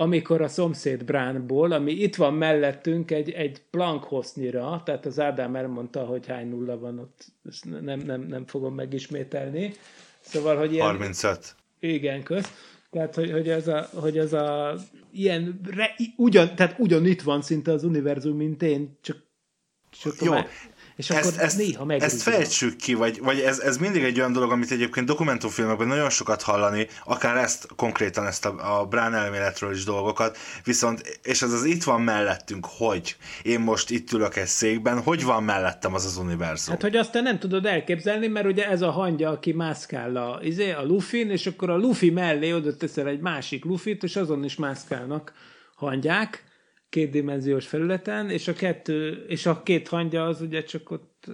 [0.00, 5.56] amikor a szomszéd bránból, ami itt van mellettünk egy, egy plank hossznyira, tehát az Ádám
[5.56, 9.72] elmondta, hogy hány nulla van ott, ezt nem, nem, nem fogom megismételni.
[10.20, 10.86] Szóval, hogy ilyen...
[10.86, 11.54] 35.
[11.80, 12.52] Igen, kösz.
[12.90, 14.74] Tehát, hogy, hogy, ez a, hogy ez a
[15.12, 19.16] ilyen, re, ugyan, tehát ugyan itt van szinte az univerzum, mint én, csak,
[19.90, 20.46] csak Jó, már,
[20.98, 24.32] és akkor ezt, ezt, néha Ezt fejtsük ki, vagy, vagy ez, ez mindig egy olyan
[24.32, 29.72] dolog, amit egyébként dokumentumfilmekben nagyon sokat hallani, akár ezt konkrétan, ezt a, a Brán elméletről
[29.72, 34.46] is dolgokat, viszont, és ez az itt van mellettünk, hogy én most itt ülök egy
[34.46, 36.74] székben, hogy van mellettem az az univerzum?
[36.74, 40.38] Hát, hogy azt te nem tudod elképzelni, mert ugye ez a hangya, aki mászkál a,
[40.42, 44.44] izé, a Lufin, és akkor a Lufi mellé oda teszel egy másik Lufit, és azon
[44.44, 45.32] is mászkálnak
[45.74, 46.47] hangyák,
[46.88, 51.26] kétdimenziós felületen, és a kettő, és a két hangya az ugye csak ott,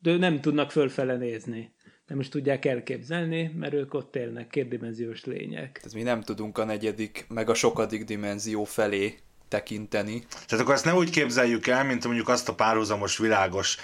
[0.00, 1.72] de nem tudnak fölfele nézni.
[2.06, 5.80] Nem is tudják elképzelni, mert ők ott élnek, kétdimenziós lények.
[5.84, 9.14] Ez mi nem tudunk a negyedik, meg a sokadik dimenzió felé
[9.48, 10.26] tekinteni.
[10.46, 13.76] Tehát akkor ezt ne úgy képzeljük el, mint mondjuk azt a párhuzamos világos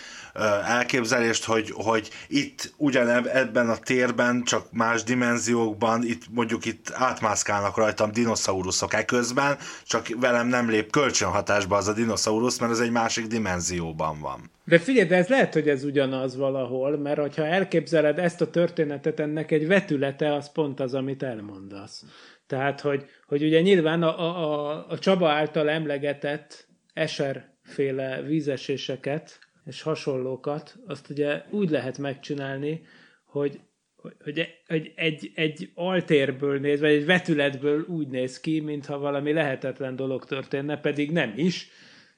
[0.67, 7.77] elképzelést, hogy, hogy itt ugyan ebben a térben, csak más dimenziókban, itt mondjuk itt átmászkálnak
[7.77, 13.27] rajtam dinoszauruszok eközben, csak velem nem lép kölcsönhatásba az a dinoszaurusz, mert ez egy másik
[13.27, 14.51] dimenzióban van.
[14.65, 19.21] De figyelj, de ez lehet, hogy ez ugyanaz valahol, mert ha elképzeled ezt a történetet,
[19.21, 22.05] ennek egy vetülete az pont az, amit elmondasz.
[22.47, 30.77] Tehát, hogy, hogy ugye nyilván a, a, a Csaba által emlegetett eserféle vízeséseket és hasonlókat,
[30.87, 32.87] azt ugye úgy lehet megcsinálni,
[33.25, 33.61] hogy,
[33.97, 39.97] hogy, hogy egy, egy altérből néz, vagy egy vetületből úgy néz ki, mintha valami lehetetlen
[39.97, 41.69] dolog történne, pedig nem is.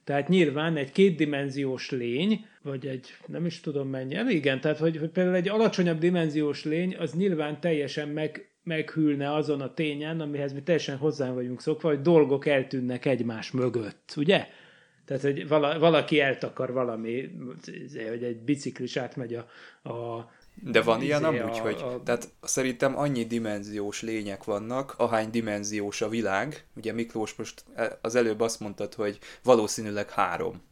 [0.05, 4.97] Tehát nyilván egy kétdimenziós lény, vagy egy, nem is tudom mennyi, hát igen, tehát hogy,
[4.97, 10.53] hogy például egy alacsonyabb dimenziós lény, az nyilván teljesen meg, meghűlne azon a tényen, amihez
[10.53, 14.47] mi teljesen hozzá vagyunk szokva, hogy dolgok eltűnnek egymás mögött, ugye?
[15.05, 17.31] Tehát, hogy vala, valaki eltakar valami,
[18.11, 19.49] hogy egy biciklis átmegy a,
[19.91, 20.31] a
[20.63, 22.03] de van ilyen izé, amúgy, a, hogy a...
[22.03, 26.65] tehát szerintem annyi dimenziós lények vannak, ahány dimenziós a világ.
[26.77, 30.63] Ugye Miklós most e, az előbb azt mondtad, hogy valószínűleg három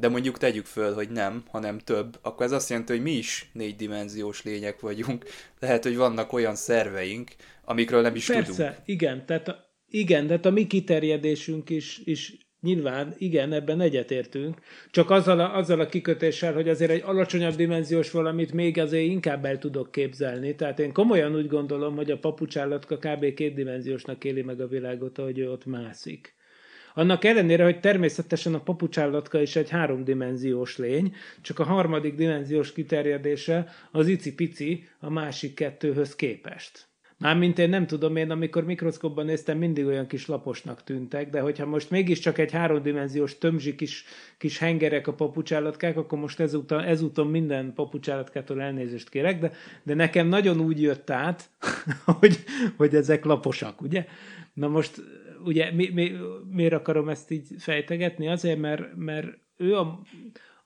[0.00, 3.50] de mondjuk tegyük föl, hogy nem, hanem több, akkor ez azt jelenti, hogy mi is
[3.52, 5.24] négydimenziós lények vagyunk.
[5.60, 7.30] Lehet, hogy vannak olyan szerveink,
[7.64, 8.76] amikről nem is Persze, tudunk.
[8.84, 14.58] igen, tehát igen, tehát a mi kiterjedésünk is, is nyilván, igen, ebben egyetértünk,
[14.90, 19.44] csak azzal a, azzal a kikötéssel, hogy azért egy alacsonyabb dimenziós valamit még azért inkább
[19.44, 20.54] el tudok képzelni.
[20.54, 23.34] Tehát én komolyan úgy gondolom, hogy a papucsállatka kb.
[23.34, 26.34] kétdimenziósnak éli meg a világot, ahogy ő ott mászik.
[27.00, 33.68] Annak ellenére, hogy természetesen a papucsállatka is egy háromdimenziós lény, csak a harmadik dimenziós kiterjedése
[33.90, 36.88] az icipici a másik kettőhöz képest.
[37.18, 41.66] Mármint én nem tudom, én amikor mikroszkópban néztem, mindig olyan kis laposnak tűntek, de hogyha
[41.66, 44.04] most mégiscsak egy háromdimenziós tömzsi kis,
[44.38, 50.26] kis hengerek a papucsállatkák, akkor most ezúton, ezúton minden papucsállatkától elnézést kérek, de, de nekem
[50.26, 51.50] nagyon úgy jött át,
[52.20, 52.44] hogy,
[52.76, 54.06] hogy ezek laposak, ugye?
[54.54, 55.02] Na most,
[55.44, 56.12] ugye, mi, mi,
[56.50, 58.28] miért akarom ezt így fejtegetni?
[58.28, 60.00] Azért, mert, mert ő a,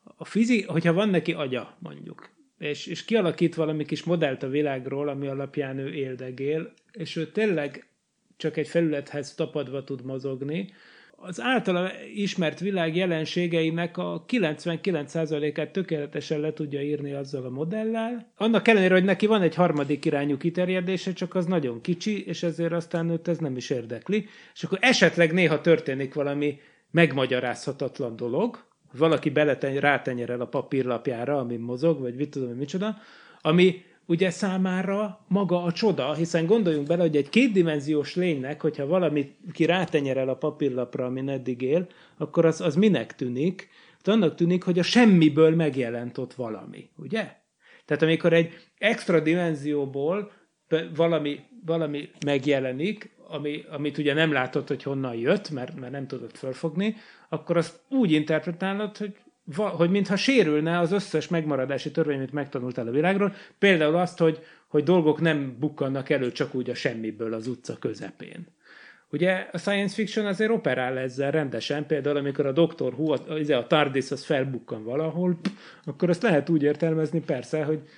[0.05, 5.09] a fizik, hogyha van neki agya, mondjuk, és, és kialakít valami kis modellt a világról,
[5.09, 7.89] ami alapján ő éldegél, és ő tényleg
[8.37, 10.72] csak egy felülethez tapadva tud mozogni,
[11.17, 18.33] az általa ismert világ jelenségeinek a 99%-át tökéletesen le tudja írni azzal a modellel.
[18.37, 22.73] Annak ellenére, hogy neki van egy harmadik irányú kiterjedése, csak az nagyon kicsi, és ezért
[22.73, 24.27] aztán őt ez nem is érdekli.
[24.55, 26.59] És akkor esetleg néha történik valami
[26.91, 32.97] megmagyarázhatatlan dolog, valaki beleteny, rátenyerel a papírlapjára, ami mozog, vagy mit tudom, micsoda,
[33.41, 39.35] ami ugye számára maga a csoda, hiszen gondoljunk bele, hogy egy kétdimenziós lénynek, hogyha valami
[39.53, 41.87] ki rátenyerel a papírlapra, amin eddig él,
[42.19, 43.69] akkor az, az minek tűnik?
[43.93, 47.37] Hát annak tűnik, hogy a semmiből megjelent ott valami, ugye?
[47.85, 50.31] Tehát amikor egy extra dimenzióból
[50.95, 56.37] valami, valami megjelenik, ami, amit ugye nem látod, hogy honnan jött, mert, mert nem tudod
[56.37, 56.97] fölfogni,
[57.29, 59.17] akkor azt úgy interpretálod, hogy,
[59.53, 63.34] hogy mintha sérülne az összes megmaradási törvény, amit megtanultál a világról.
[63.59, 64.38] Például azt, hogy,
[64.68, 68.47] hogy dolgok nem bukkannak elő csak úgy a semmiből az utca közepén.
[69.11, 72.92] Ugye a science fiction azért operál ezzel rendesen, például amikor a Dr.
[72.92, 75.38] Who, a, a TARDIS az felbukkan valahol,
[75.84, 77.88] akkor azt lehet úgy értelmezni persze, hogy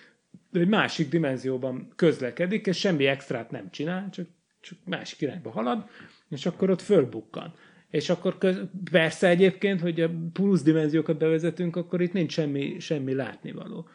[0.52, 4.26] egy másik dimenzióban közlekedik, és semmi extrát nem csinál, csak,
[4.60, 5.84] csak másik irányba halad,
[6.28, 7.54] és akkor ott fölbukkan.
[7.90, 8.60] És akkor köz,
[8.90, 13.88] persze egyébként, hogy a plusz dimenziókat bevezetünk, akkor itt nincs semmi, semmi látnivaló.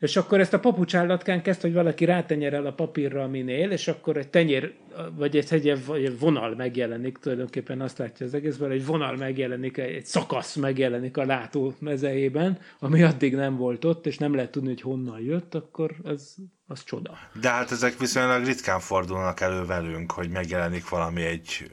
[0.00, 4.16] És akkor ezt a papucsállatkán kezd, hogy valaki rátenyerel a papírra, amin él, és akkor
[4.16, 4.74] egy tenyér,
[5.16, 10.06] vagy egy, egy, egy vonal megjelenik, tulajdonképpen azt látja az egészben, egy vonal megjelenik, egy
[10.06, 14.80] szakasz megjelenik a látó mezejében, ami addig nem volt ott, és nem lehet tudni, hogy
[14.80, 16.36] honnan jött, akkor az,
[16.70, 17.18] az csoda.
[17.40, 21.70] De hát ezek viszonylag ritkán fordulnak elő velünk, hogy megjelenik valami egy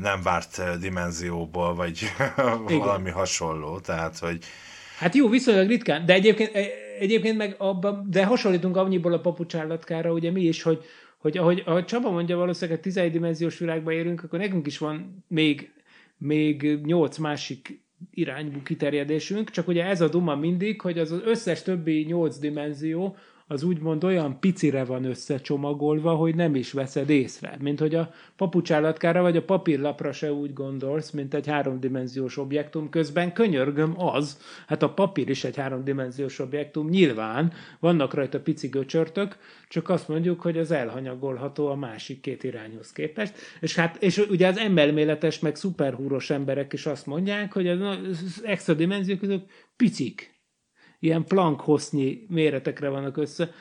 [0.00, 2.12] nem várt dimenzióból, vagy
[2.66, 4.38] valami hasonló, tehát hogy
[4.98, 6.50] Hát jó, viszonylag ritkán, de egyébként
[6.98, 10.84] egyébként meg abban, de hasonlítunk annyiból a papucsállatkára, ugye mi is, hogy,
[11.18, 15.24] hogy ahogy, ahogy Csaba mondja, valószínűleg a 11 dimenziós világban érünk, akkor nekünk is van
[15.28, 15.72] még,
[16.16, 22.04] még 8 másik irányú kiterjedésünk, csak ugye ez a duma mindig, hogy az összes többi
[22.04, 23.16] 8 dimenzió,
[23.52, 27.56] az úgymond olyan picire van összecsomagolva, hogy nem is veszed észre.
[27.60, 33.32] Mint hogy a papucsállatkára vagy a papírlapra se úgy gondolsz, mint egy háromdimenziós objektum, közben
[33.32, 39.36] könyörgöm az, hát a papír is egy háromdimenziós objektum, nyilván vannak rajta pici göcsörtök,
[39.68, 43.34] csak azt mondjuk, hogy az elhanyagolható a másik két irányhoz képest.
[43.60, 48.74] És hát, és ugye az emelméletes, meg szuperhúros emberek is azt mondják, hogy az extra
[48.74, 49.46] dimenziók között
[49.76, 50.31] picik,
[51.02, 53.52] ilyen plankhossznyi méretekre vannak össze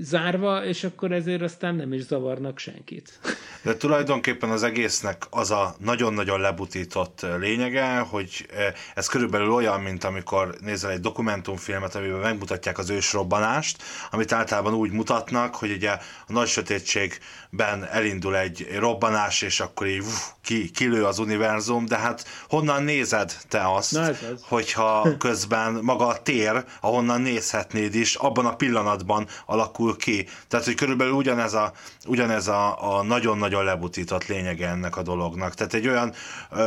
[0.00, 3.18] zárva, és akkor ezért aztán nem is zavarnak senkit.
[3.62, 10.04] De tulajdonképpen az egésznek az a nagyon-nagyon lebutított lényege, hogy eh, ez körülbelül olyan, mint
[10.04, 16.32] amikor nézel egy dokumentumfilmet, amiben megmutatják az ősrobbanást, amit általában úgy mutatnak, hogy ugye a
[16.32, 22.24] nagy sötétségben elindul egy robbanás, és akkor így uf, ki, kilő az univerzum, de hát
[22.48, 24.44] honnan nézed te azt, Na, ez az.
[24.48, 29.59] hogyha közben maga a tér, ahonnan nézhetnéd is, abban a pillanatban alakul
[29.96, 30.28] ki.
[30.48, 31.72] Tehát, hogy körülbelül ugyanez a,
[32.06, 35.54] ugyanez a, a nagyon-nagyon lebutított lényege ennek a dolognak.
[35.54, 36.12] Tehát egy olyan,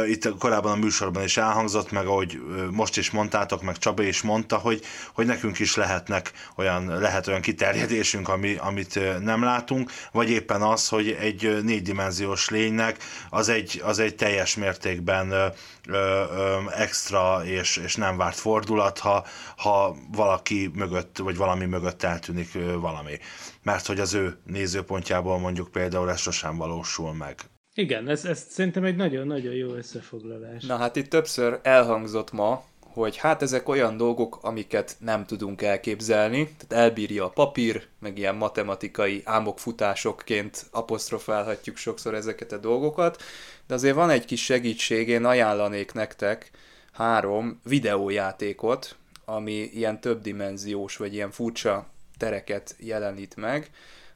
[0.08, 2.42] itt korábban a műsorban is elhangzott, meg ahogy
[2.72, 4.82] most is mondtátok, meg Csaba is mondta, hogy,
[5.14, 10.88] hogy nekünk is lehetnek olyan, lehet olyan kiterjedésünk, ami, amit nem látunk, vagy éppen az,
[10.88, 12.98] hogy egy négydimenziós lénynek
[13.30, 15.54] az egy, az egy teljes mértékben uh,
[15.90, 19.26] uh, extra és, és nem várt fordulat, ha,
[19.58, 22.54] ha valaki mögött, vagy valami mögött eltűnik
[22.84, 23.18] valami.
[23.64, 27.36] Mert hogy az ő nézőpontjából mondjuk például ez sosem valósul meg.
[27.76, 30.64] Igen, ez, ez szerintem egy nagyon-nagyon jó összefoglalás.
[30.64, 36.44] Na hát itt többször elhangzott ma, hogy hát ezek olyan dolgok, amiket nem tudunk elképzelni,
[36.44, 43.22] tehát elbírja a papír, meg ilyen matematikai álmokfutásokként apostrofálhatjuk sokszor ezeket a dolgokat,
[43.68, 46.52] de azért van egy kis segítség, én ajánlanék nektek
[46.92, 51.88] három videójátékot, ami ilyen többdimenziós, vagy ilyen furcsa
[52.24, 53.70] tereket jelenít meg.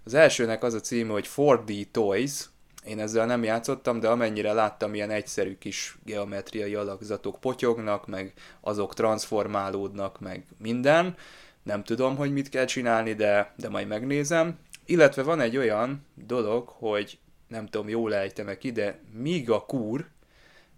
[0.03, 2.45] Az elsőnek az a címe, hogy 4D Toys,
[2.85, 8.93] én ezzel nem játszottam, de amennyire láttam, ilyen egyszerű kis geometriai alakzatok potyognak, meg azok
[8.93, 11.15] transformálódnak, meg minden.
[11.63, 14.59] Nem tudom, hogy mit kell csinálni, de, de majd megnézem.
[14.85, 20.07] Illetve van egy olyan dolog, hogy nem tudom, jól ejtem ki, de Miga Kur,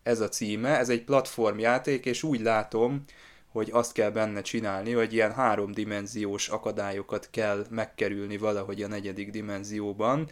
[0.03, 3.03] ez a címe, ez egy platformjáték, és úgy látom,
[3.51, 10.29] hogy azt kell benne csinálni, hogy ilyen háromdimenziós akadályokat kell megkerülni valahogy a negyedik dimenzióban,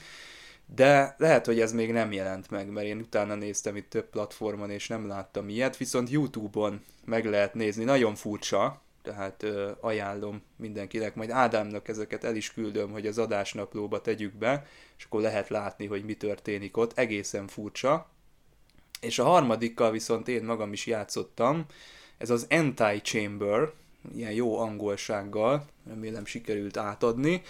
[0.75, 4.69] de lehet, hogy ez még nem jelent meg, mert én utána néztem itt több platformon,
[4.69, 11.15] és nem láttam ilyet, viszont YouTube-on meg lehet nézni, nagyon furcsa, tehát ö, ajánlom mindenkinek,
[11.15, 14.65] majd Ádámnak ezeket el is küldöm, hogy az adásnaplóba tegyük be,
[14.97, 18.09] és akkor lehet látni, hogy mi történik ott, egészen furcsa.
[19.01, 21.65] És a harmadikkal viszont én magam is játszottam,
[22.17, 23.71] ez az Anti-Chamber,
[24.15, 27.41] ilyen jó angolsággal, remélem sikerült átadni.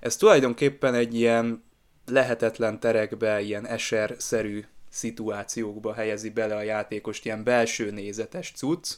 [0.00, 1.64] Ez tulajdonképpen egy ilyen
[2.06, 8.94] lehetetlen terekbe, ilyen eser-szerű szituációkba helyezi bele a játékost, ilyen belső nézetes cucc,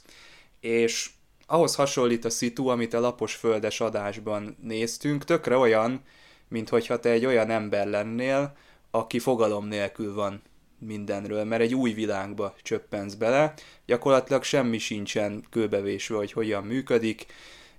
[0.61, 1.11] és
[1.47, 6.03] ahhoz hasonlít a szitu, amit a lapos földes adásban néztünk, tökre olyan,
[6.49, 8.57] mint hogyha te egy olyan ember lennél,
[8.91, 10.43] aki fogalom nélkül van
[10.79, 13.55] mindenről, mert egy új világba csöppensz bele,
[13.87, 17.27] gyakorlatilag semmi sincsen kőbevésve, hogy hogyan működik,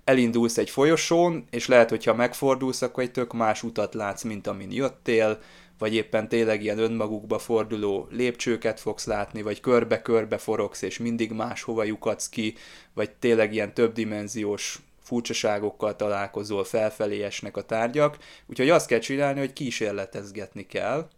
[0.04, 4.72] elindulsz egy folyosón, és lehet, hogyha megfordulsz, akkor egy tök más utat látsz, mint amin
[4.72, 5.40] jöttél,
[5.78, 11.84] vagy éppen tényleg ilyen önmagukba forduló lépcsőket fogsz látni, vagy körbe-körbe forogsz, és mindig máshova
[11.84, 12.56] lyukadsz ki,
[12.94, 19.54] vagy tényleg ilyen többdimenziós furcsaságokkal találkozol, felfelé esnek a tárgyak, úgyhogy azt kell csinálni, hogy
[19.54, 21.10] kísérletezgetni kell,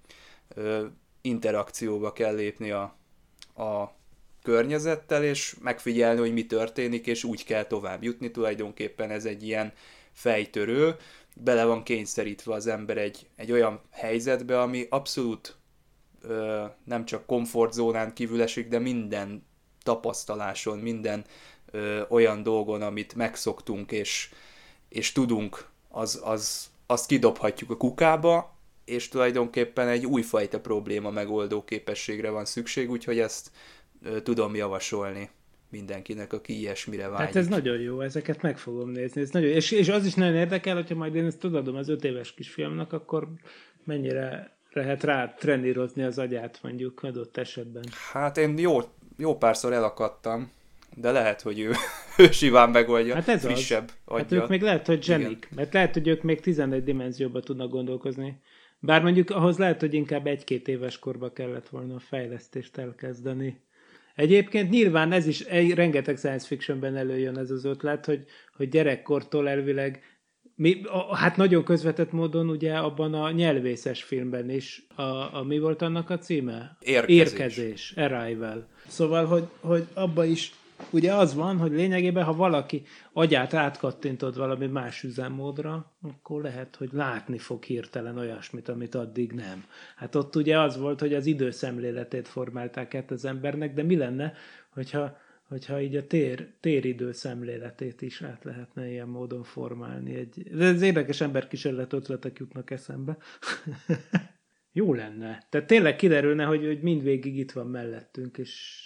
[1.22, 2.96] interakcióba kell lépni a,
[3.56, 3.96] a
[4.44, 8.32] környezettel, és megfigyelni, hogy mi történik, és úgy kell tovább jutni.
[8.32, 9.74] Tulajdonképpen ez egy ilyen
[10.14, 10.96] fejtörő,
[11.36, 15.56] bele van kényszerítve az ember egy, egy olyan helyzetbe, ami abszolút
[16.22, 19.46] ö, nem csak komfortzónán kívül esik, de minden
[19.84, 21.26] tapasztaláson, minden
[21.72, 24.30] ö, olyan dolgon, amit megszoktunk és,
[24.90, 28.56] és tudunk, az, az, azt kidobhatjuk a kukába,
[28.86, 33.52] és tulajdonképpen egy újfajta probléma megoldó képességre van szükség, úgyhogy ezt
[34.04, 35.30] ö, tudom javasolni
[35.70, 37.26] mindenkinek, aki ilyesmire vágyik.
[37.26, 39.22] Hát ez nagyon jó, ezeket meg fogom nézni.
[39.22, 42.04] Ez nagyon, és, és az is nagyon érdekel, hogyha majd én ezt tudadom az öt
[42.04, 43.28] éves kisfiamnak, akkor
[43.84, 47.84] mennyire lehet rá trenírozni az agyát mondjuk adott esetben.
[48.12, 48.80] Hát én jó,
[49.18, 50.52] jó párszor elakadtam,
[50.96, 51.72] de lehet, hogy ő,
[52.24, 53.14] ő siván megoldja.
[53.14, 54.18] Hát ez frissebb az.
[54.18, 55.50] Hát ők még lehet, hogy zsenik, Igen.
[55.56, 58.42] mert lehet, hogy ők még 11 dimenzióban tudnak gondolkozni.
[58.80, 63.62] Bár mondjuk ahhoz lehet, hogy inkább egy-két éves korba kellett volna a fejlesztést elkezdeni.
[64.16, 68.26] Egyébként nyilván ez is, egy, rengeteg science fictionben előjön ez az ötlet, hogy,
[68.58, 70.02] hogy gyerekkortól elvileg
[70.56, 75.60] mi, a, hát nagyon közvetett módon ugye abban a nyelvészes filmben is, a, a mi
[75.60, 76.78] volt annak a címe?
[76.80, 77.32] Érkezés.
[77.32, 78.68] Érkezés, Arrival.
[78.88, 80.52] Szóval, hogy, hogy abba is
[80.90, 86.90] ugye az van, hogy lényegében, ha valaki agyát átkattintod valami más üzemmódra, akkor lehet, hogy
[86.94, 89.66] látni fog hirtelen olyasmit, amit addig nem.
[89.96, 94.34] Hát ott ugye az volt, hogy az időszemléletét formálták át az embernek, de mi lenne,
[94.70, 95.18] hogyha,
[95.48, 100.16] hogyha így a tér, téridő szemléletét is át lehetne ilyen módon formálni.
[100.16, 103.18] Egy, de ez érdekes emberkísérlet ötletek jutnak eszembe.
[104.74, 105.46] Jó lenne.
[105.50, 108.84] Tehát tényleg kiderülne, hogy, hogy mindvégig itt van mellettünk, és,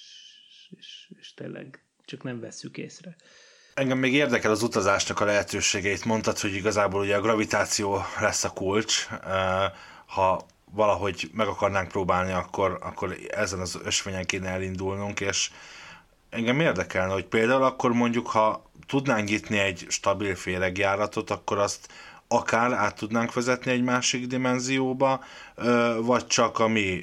[0.77, 3.15] és, és tényleg csak nem vesszük észre.
[3.73, 6.05] Engem még érdekel az utazásnak a lehetőségeit.
[6.05, 9.07] Mondtad, hogy igazából ugye a gravitáció lesz a kulcs.
[10.05, 15.51] Ha valahogy meg akarnánk próbálni, akkor, akkor ezen az ösvényen kéne elindulnunk, és
[16.29, 21.87] engem érdekelne, hogy például akkor mondjuk, ha tudnánk nyitni egy stabil féregjáratot, akkor azt
[22.27, 25.23] akár át tudnánk vezetni egy másik dimenzióba,
[26.01, 27.01] vagy csak a mi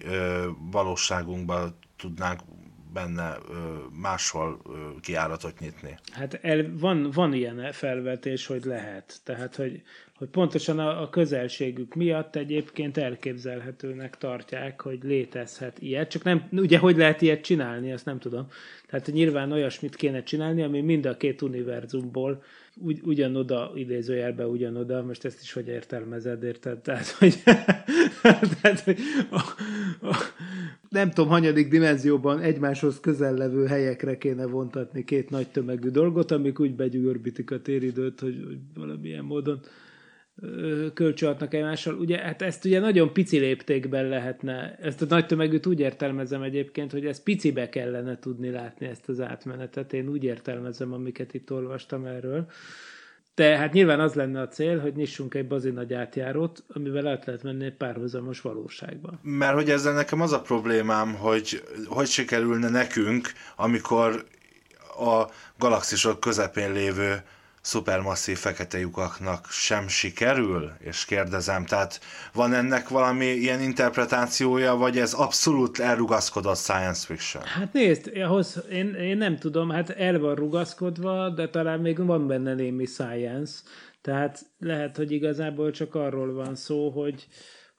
[0.70, 2.40] valóságunkba tudnánk
[2.93, 3.38] benne
[4.01, 4.62] máshol
[5.01, 5.99] kiáratot nyitni.
[6.12, 9.20] Hát el, van, van ilyen felvetés, hogy lehet.
[9.24, 9.82] Tehát, hogy,
[10.16, 16.11] hogy pontosan a, a közelségük miatt egyébként elképzelhetőnek tartják, hogy létezhet ilyet.
[16.11, 18.47] Csak nem, ugye hogy lehet ilyet csinálni, azt nem tudom.
[18.86, 22.43] Tehát nyilván olyasmit kéne csinálni, ami mind a két univerzumból
[22.77, 26.79] ugy, ugyanoda, idézőjelben ugyanoda, most ezt is hogy értelmezed, érted?
[26.79, 27.43] Tehát, hogy,
[28.62, 28.99] tehát, hogy
[29.31, 29.41] a,
[30.07, 30.16] a,
[30.89, 36.61] nem tudom, hanyadik dimenzióban egymáshoz közel levő helyekre kéne vontatni két nagy tömegű dolgot, amik
[36.61, 39.61] úgy begyűgörbítik a téridőt, hogy, hogy valamilyen módon
[40.95, 41.95] kölcsönhatnak egymással.
[41.95, 46.93] Ugye, hát ezt ugye nagyon pici léptékben lehetne, ezt a nagy tömegűt úgy értelmezem egyébként,
[46.93, 49.93] hogy ezt picibe kellene tudni látni ezt az átmenetet.
[49.93, 52.47] Én úgy értelmezem, amiket itt olvastam erről.
[53.35, 57.26] De hát nyilván az lenne a cél, hogy nyissunk egy bazi nagy átjárót, amivel át
[57.26, 59.18] lehet menni egy párhuzamos valóságba.
[59.22, 64.24] Mert hogy ezzel nekem az a problémám, hogy hogy sikerülne nekünk, amikor
[64.99, 67.22] a galaxisok közepén lévő
[67.63, 70.73] szupermasszív fekete lyukaknak sem sikerül?
[70.79, 72.01] És kérdezem, tehát
[72.33, 77.43] van ennek valami ilyen interpretációja, vagy ez abszolút elrugaszkodott science fiction?
[77.43, 82.27] Hát nézd, ahhoz én, én nem tudom, hát el van rugaszkodva, de talán még van
[82.27, 83.61] benne némi science,
[84.01, 87.27] tehát lehet, hogy igazából csak arról van szó, hogy,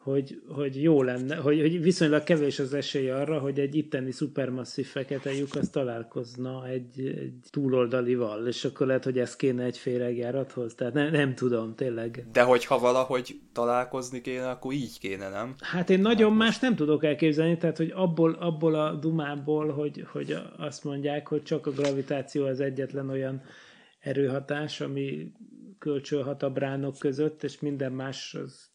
[0.04, 4.86] hogy, hogy jó lenne, hogy, hogy viszonylag kevés az esély arra, hogy egy itteni szupermasszív
[4.86, 10.76] fekete lyuk az találkozna egy, egy túloldalival, és akkor lehet, hogy ez kéne egy féregjárathoz,
[10.76, 12.26] tehát nem, nem tudom, tényleg.
[12.32, 15.56] De hogyha valahogy találkozni kéne, akkor így kéne, nem?
[15.60, 20.06] Hát én nagyon hát más nem tudok elképzelni, tehát hogy abból, abból a dumából, hogy,
[20.12, 23.42] hogy azt mondják, hogy csak a gravitáció az egyetlen olyan
[24.00, 25.32] erőhatás, ami
[25.80, 28.73] kölcsönhat a bránok között, és minden más az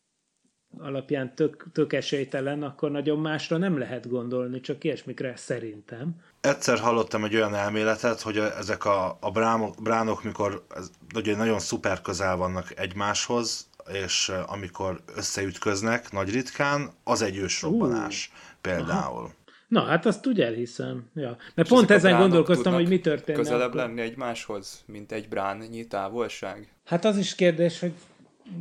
[0.79, 6.15] alapján tök, tök esélytelen, akkor nagyon másra nem lehet gondolni, csak ilyesmikre szerintem.
[6.41, 11.59] Egyszer hallottam egy olyan elméletet, hogy ezek a, a bránok, bránok, mikor ez, ugye nagyon
[11.59, 19.19] szuper közel vannak egymáshoz, és amikor összeütköznek nagy ritkán, az egy ősrobbanás uh, például.
[19.19, 19.37] Aha.
[19.69, 21.11] Na, hát azt úgy elhiszem.
[21.15, 21.37] Ja.
[21.55, 23.39] Mert és pont ezen gondolkoztam, hogy mi történne.
[23.39, 23.81] Közelebb akkor.
[23.81, 26.73] lenni egymáshoz, mint egy bránnyi távolság?
[26.85, 27.93] Hát az is kérdés, hogy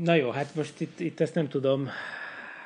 [0.03, 1.89] Na jó, hát most itt, itt ezt nem tudom,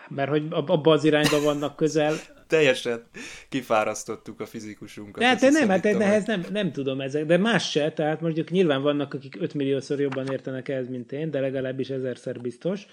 [0.08, 2.14] mert hogy abba az irányba vannak közel.
[2.48, 3.04] Teljesen
[3.50, 5.24] kifárasztottuk a fizikusunkat.
[5.24, 9.14] Hát nem, hát ehhez nem, nem tudom ezek, de más se, tehát mondjuk nyilván vannak,
[9.14, 12.86] akik 5 milliószor jobban értenek ehhez, mint én, de legalábbis ezerszer biztos,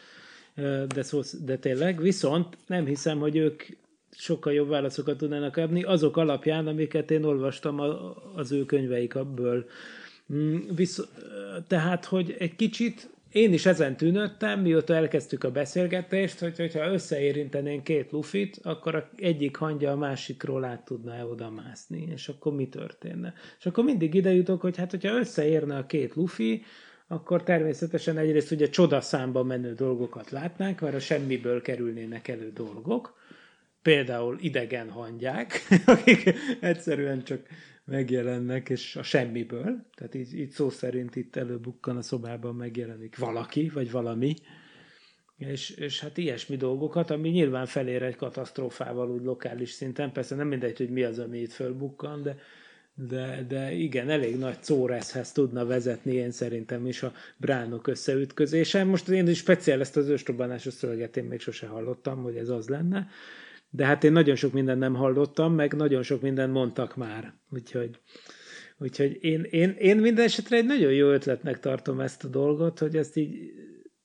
[0.94, 3.62] de, szó, de tényleg, viszont nem hiszem, hogy ők
[4.10, 7.80] sokkal jobb válaszokat tudnának adni azok alapján, amiket én olvastam
[8.34, 9.66] az ő könyveikből.
[10.32, 11.00] Mm, visz,
[11.66, 17.84] tehát, hogy egy kicsit én is ezen tűnöttem, mióta elkezdtük a beszélgetést, hogy hogyha összeérintenénk
[17.84, 23.34] két lufit, akkor egyik hangja a másikról át tudna-e oda mászni, és akkor mi történne.
[23.58, 26.62] És akkor mindig ide jutok, hogy hát hogyha összeérne a két lufi,
[27.06, 33.16] akkor természetesen egyrészt ugye csodaszámba menő dolgokat látnánk, mert a semmiből kerülnének elő dolgok,
[33.82, 37.40] például idegen hangyák, akik egyszerűen csak
[37.88, 43.68] megjelennek, és a semmiből, tehát így, így szó szerint itt előbukkan a szobában megjelenik valaki,
[43.68, 44.34] vagy valami,
[45.38, 50.48] és, és hát ilyesmi dolgokat, ami nyilván felér egy katasztrófával úgy lokális szinten, persze nem
[50.48, 52.36] mindegy, hogy mi az, ami itt fölbukkan, de,
[52.94, 58.84] de, de igen, elég nagy córeszhez tudna vezetni én szerintem is a bránok összeütközése.
[58.84, 62.68] Most én is speciál ezt az őstrobanásos szöveget én még sose hallottam, hogy ez az
[62.68, 63.08] lenne,
[63.70, 67.34] de hát én nagyon sok mindent nem hallottam, meg nagyon sok mindent mondtak már.
[67.50, 68.00] Úgyhogy,
[68.78, 72.96] úgyhogy én, én, én minden esetre egy nagyon jó ötletnek tartom ezt a dolgot, hogy
[72.96, 73.52] ezt így,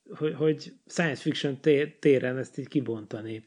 [0.10, 1.60] hogy, hogy science fiction
[2.00, 3.46] téren ezt így kibontani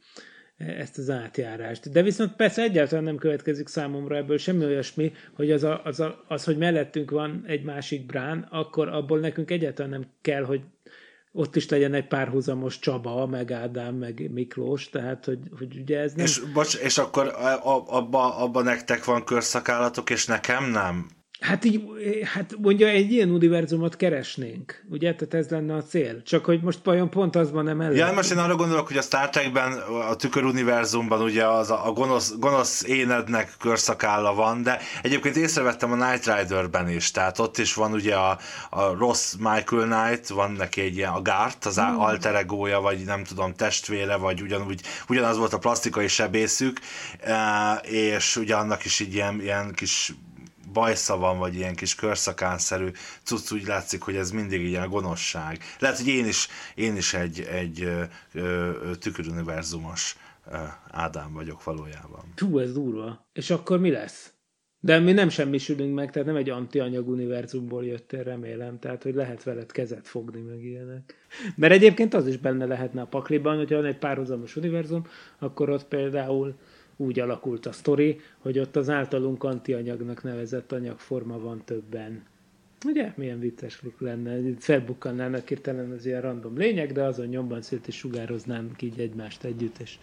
[0.56, 1.90] ezt az átjárást.
[1.90, 6.24] De viszont persze egyáltalán nem következik számomra ebből semmi olyasmi, hogy az, a, az, a,
[6.28, 10.60] az, hogy mellettünk van egy másik brán, akkor abból nekünk egyáltalán nem kell, hogy
[11.36, 16.12] ott is legyen egy párhuzamos Csaba, meg Ádám, meg Miklós, tehát hogy, hogy ugye ez
[16.12, 16.24] nem...
[16.24, 17.34] És, bocs, és akkor
[17.86, 21.15] abba, abba nektek van körszakállatok, és nekem nem?
[21.40, 21.82] Hát így,
[22.34, 25.14] hát mondja, egy ilyen univerzumot keresnénk, ugye?
[25.14, 26.22] Tehát ez lenne a cél.
[26.22, 27.96] Csak hogy most vajon pont az van emellett.
[27.96, 29.72] Ja, most én arra gondolok, hogy a Star Trekben,
[30.08, 35.92] a tükör univerzumban ugye az a, a gonosz, gonosz énednek körszakálla van, de egyébként észrevettem
[35.92, 38.38] a Night Riderben is, tehát ott is van ugye a,
[38.70, 42.00] a rossz Michael Knight, van neki egy ilyen, a Gart, az hmm.
[42.00, 46.80] alter egója, vagy nem tudom, testvére, vagy ugyanúgy, ugyanaz volt a plastikai sebészük,
[47.20, 50.14] eh, és ugye annak is így ilyen, ilyen kis
[50.76, 52.88] bajsza van, vagy ilyen kis körszakánszerű
[53.22, 55.58] cucc, úgy látszik, hogy ez mindig ilyen a gonoszság.
[55.78, 57.88] Lehet, hogy én is, én is egy, egy
[58.98, 60.16] tüköruniverzumos
[60.90, 62.32] Ádám vagyok valójában.
[62.36, 63.26] Hú, ez durva.
[63.32, 64.32] És akkor mi lesz?
[64.80, 69.42] De mi nem semmisülünk meg, tehát nem egy antianyag univerzumból jöttél, remélem, tehát hogy lehet
[69.42, 71.14] veled kezet fogni, meg ilyenek.
[71.56, 75.06] Mert egyébként az is benne lehetne a pakliban, hogyha van egy párhuzamos univerzum,
[75.38, 76.58] akkor ott például
[76.96, 82.24] úgy alakult a sztori, hogy ott az általunk antianyagnak nevezett anyagforma van többen.
[82.84, 83.12] Ugye?
[83.16, 84.38] Milyen vicces lenne.
[84.58, 89.78] Felbukkannának hirtelen az ilyen random lények, de azon nyomban szét is sugároznánk így egymást együtt,
[89.78, 89.98] és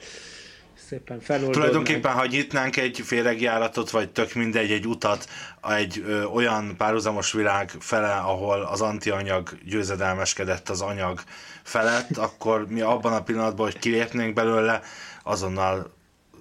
[0.73, 1.65] szépen feloldódnánk.
[1.65, 5.27] Tulajdonképpen, ha nyitnánk egy féregjáratot, vagy tök mindegy, egy utat
[5.69, 11.21] egy ö, olyan párhuzamos világ fele, ahol az antianyag győzedelmeskedett az anyag
[11.63, 14.81] felett, akkor mi abban a pillanatban, hogy kilépnénk belőle,
[15.23, 15.91] azonnal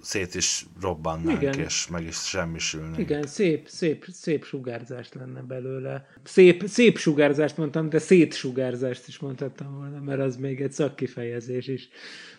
[0.03, 1.59] szét is robbannánk, Igen.
[1.59, 2.97] és meg is semmisülnénk.
[2.97, 6.07] Igen, szép, szép, szép sugárzást lenne belőle.
[6.23, 11.89] Szép, szép sugárzást mondtam, de szétsugárzást is mondhattam volna, mert az még egy szakkifejezés is.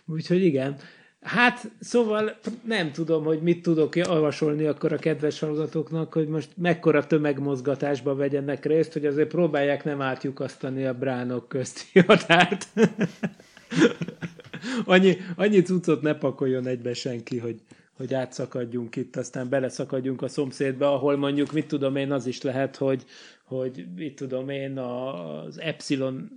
[0.06, 0.76] Úgyhogy igen.
[1.20, 7.06] Hát, szóval nem tudom, hogy mit tudok javasolni akkor a kedves hallgatóknak, hogy most mekkora
[7.06, 12.66] tömegmozgatásba vegyenek részt, hogy azért próbálják nem átjukasztani a bránok közti határt.
[14.84, 17.60] annyi, annyi cuccot ne pakoljon egybe senki, hogy,
[17.96, 22.76] hogy átszakadjunk itt, aztán beleszakadjunk a szomszédba, ahol mondjuk, mit tudom én, az is lehet,
[22.76, 23.04] hogy,
[23.44, 26.30] hogy mit tudom én, az Epsilon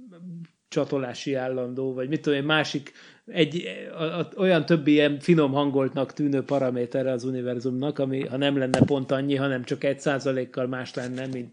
[0.67, 2.91] csatolási állandó, vagy mit tudom én, másik,
[3.25, 3.63] egy,
[3.97, 8.79] a, a, olyan többi ilyen finom hangoltnak tűnő paraméterre az univerzumnak, ami ha nem lenne
[8.79, 11.51] pont annyi, hanem csak egy százalékkal más lenne, mint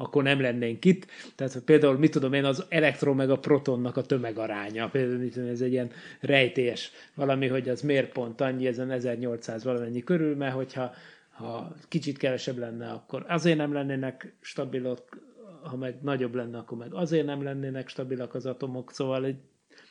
[0.00, 1.06] akkor nem lennénk itt.
[1.34, 4.88] Tehát például, mit tudom én, az elektron meg a protonnak a tömegaránya.
[4.88, 5.90] Például ez egy ilyen
[6.20, 10.92] rejtés valami, hogy az miért pont annyi, ezen 1800 valamennyi körül, mert hogyha
[11.30, 15.28] ha kicsit kevesebb lenne, akkor azért nem lennének stabilok,
[15.62, 19.36] ha meg nagyobb lenne, akkor meg azért nem lennének stabilak az atomok, szóval egy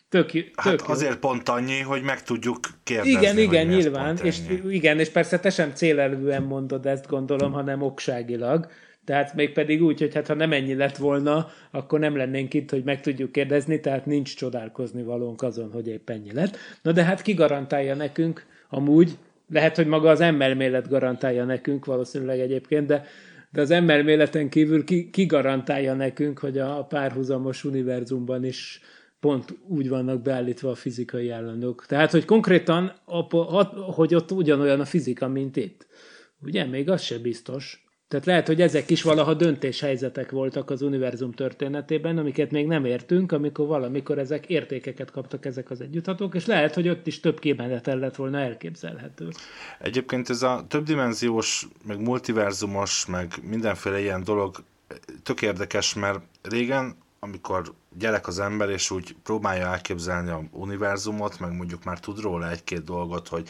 [0.10, 0.94] tök, tök hát jó.
[0.94, 3.12] azért pont annyi, hogy meg tudjuk kérdezni.
[3.12, 4.38] Igen, igen, nyilván, és
[4.70, 8.68] igen, és persze te sem célelően mondod ezt, gondolom, hanem okságilag,
[9.10, 12.70] tehát még pedig úgy, hogy hát ha nem ennyi lett volna, akkor nem lennénk itt,
[12.70, 16.58] hogy meg tudjuk kérdezni, tehát nincs csodálkozni valónk azon, hogy épp ennyi lett.
[16.82, 19.18] Na de hát ki garantálja nekünk amúgy,
[19.52, 23.06] lehet, hogy maga az emelmélet garantálja nekünk valószínűleg egyébként, de,
[23.52, 28.82] de az emelméleten kívül ki, ki garantálja nekünk, hogy a párhuzamos univerzumban is
[29.20, 31.86] pont úgy vannak beállítva a fizikai állandók.
[31.86, 32.94] Tehát, hogy konkrétan,
[33.96, 35.88] hogy ott ugyanolyan a fizika, mint itt.
[36.42, 36.66] Ugye?
[36.66, 37.84] Még az se biztos.
[38.10, 43.32] Tehát lehet, hogy ezek is valaha döntéshelyzetek voltak az univerzum történetében, amiket még nem értünk,
[43.32, 47.98] amikor valamikor ezek értékeket kaptak ezek az együtthatók, és lehet, hogy ott is több kimenetel
[47.98, 49.28] lett volna elképzelhető.
[49.80, 54.56] Egyébként ez a többdimenziós, meg multiverzumos, meg mindenféle ilyen dolog
[55.24, 61.56] tök érdekes, mert régen, amikor gyerek az ember, és úgy próbálja elképzelni a univerzumot, meg
[61.56, 63.50] mondjuk már tud róla egy-két dolgot, hogy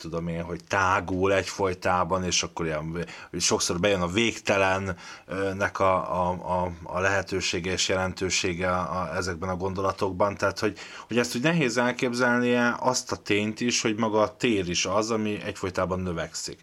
[0.00, 3.06] tudom én, hogy tágul egyfolytában, és akkor ilyen,
[3.38, 9.56] sokszor bejön a végtelennek a, a, a, a lehetősége és jelentősége a, a, ezekben a
[9.56, 14.36] gondolatokban, tehát hogy, hogy ezt úgy nehéz elképzelnie azt a tényt is, hogy maga a
[14.36, 16.60] tér is az, ami egyfolytában növekszik.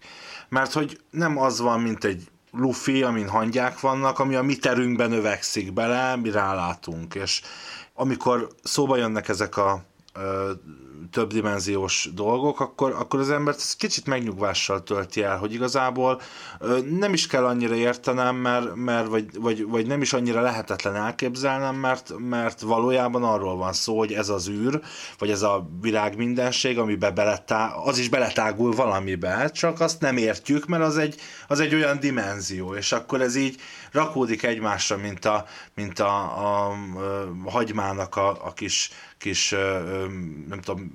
[0.50, 5.10] Mert hogy nem az van, mint egy lufi, amin hangyák vannak, ami a mi terünkben
[5.10, 7.42] növekszik bele, mi rálátunk, és
[7.94, 9.84] amikor szóba jönnek ezek a
[11.12, 16.22] többdimenziós dolgok, akkor, akkor az embert ez kicsit megnyugvással tölti el, hogy igazából
[16.90, 21.76] nem is kell annyira értenem, mert, mert vagy, vagy, vagy nem is annyira lehetetlen elképzelnem,
[21.76, 24.82] mert, mert valójában arról van szó, hogy ez az űr,
[25.18, 30.66] vagy ez a világ mindenség, amiben beletá, az is beletágul valamibe, csak azt nem értjük,
[30.66, 31.16] mert az egy,
[31.48, 33.60] az egy olyan dimenzió, és akkor ez így
[33.92, 35.46] rakódik egymásra, mint a,
[35.76, 36.72] mint a, a,
[37.46, 39.50] a hagymának a, a kis kis,
[40.48, 40.87] nem tudom,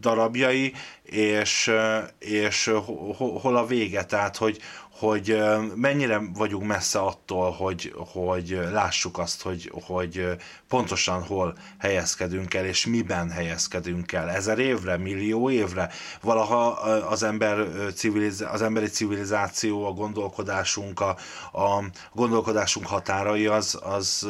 [0.00, 0.72] darabjai,
[1.02, 1.70] és,
[2.18, 2.72] és
[3.16, 4.60] hol a vége, tehát hogy,
[4.98, 5.42] hogy
[5.74, 10.26] mennyire vagyunk messze attól, hogy, hogy lássuk azt, hogy, hogy
[10.68, 14.30] pontosan hol helyezkedünk el, és miben helyezkedünk el.
[14.30, 15.90] Ezer évre, millió évre.
[16.20, 16.66] Valaha
[17.08, 21.16] az, ember civiliz, az emberi civilizáció, a gondolkodásunk, a,
[21.52, 24.28] a gondolkodásunk határai az, az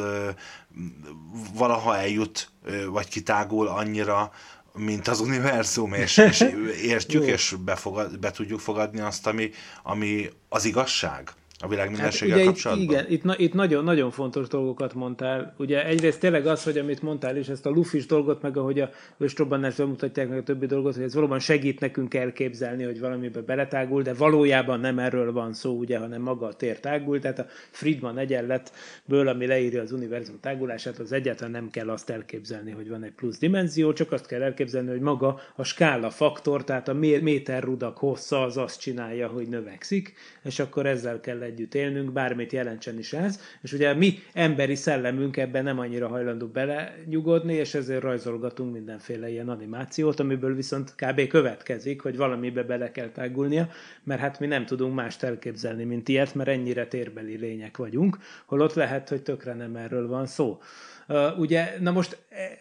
[1.53, 2.51] valaha eljut,
[2.89, 4.31] vagy kitágul annyira,
[4.79, 6.45] mint az univerzum, és, és
[6.93, 9.51] értjük, és befogad, be tudjuk fogadni azt, ami,
[9.83, 12.85] ami az igazság a világ mindenséggel hát kapcsolatban?
[12.85, 15.53] Itt, igen, itt, na, itt nagyon, nagyon fontos dolgokat mondtál.
[15.57, 18.89] Ugye egyrészt tényleg az, hogy amit mondtál is, ezt a lufis dolgot, meg ahogy a
[19.17, 24.01] őstrobbanást bemutatják meg a többi dolgot, hogy ez valóban segít nekünk elképzelni, hogy valamibe beletágul,
[24.01, 28.17] de valójában nem erről van szó, ugye, hanem maga a tér tágul, tehát a Friedman
[28.17, 33.13] egyenletből, ami leírja az univerzum tágulását, az egyáltalán nem kell azt elképzelni, hogy van egy
[33.13, 38.43] plusz dimenzió, csak azt kell elképzelni, hogy maga a skála faktor, tehát a méterrudak hossza
[38.43, 43.39] az azt csinálja, hogy növekszik, és akkor ezzel kell együtt élnünk, bármit jelentsen is ez,
[43.61, 49.49] és ugye mi emberi szellemünk ebben nem annyira hajlandó belenyugodni, és ezért rajzolgatunk mindenféle ilyen
[49.49, 51.27] animációt, amiből viszont kb.
[51.27, 53.69] következik, hogy valamibe bele kell tágulnia,
[54.03, 58.73] mert hát mi nem tudunk mást elképzelni, mint ilyet, mert ennyire térbeli lények vagyunk, holott
[58.73, 60.59] lehet, hogy tökre nem erről van szó.
[61.07, 62.57] Uh, ugye, na most e,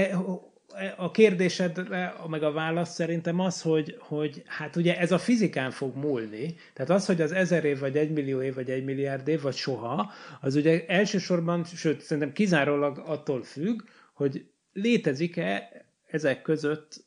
[0.00, 0.18] e,
[0.96, 1.88] a kérdésed,
[2.28, 6.90] meg a válasz szerintem az, hogy, hogy hát ugye ez a fizikán fog múlni, tehát
[6.90, 10.12] az, hogy az ezer év, vagy egy millió év, vagy egy milliárd év, vagy soha,
[10.40, 15.70] az ugye elsősorban, sőt, szerintem kizárólag attól függ, hogy létezik-e
[16.06, 17.06] ezek között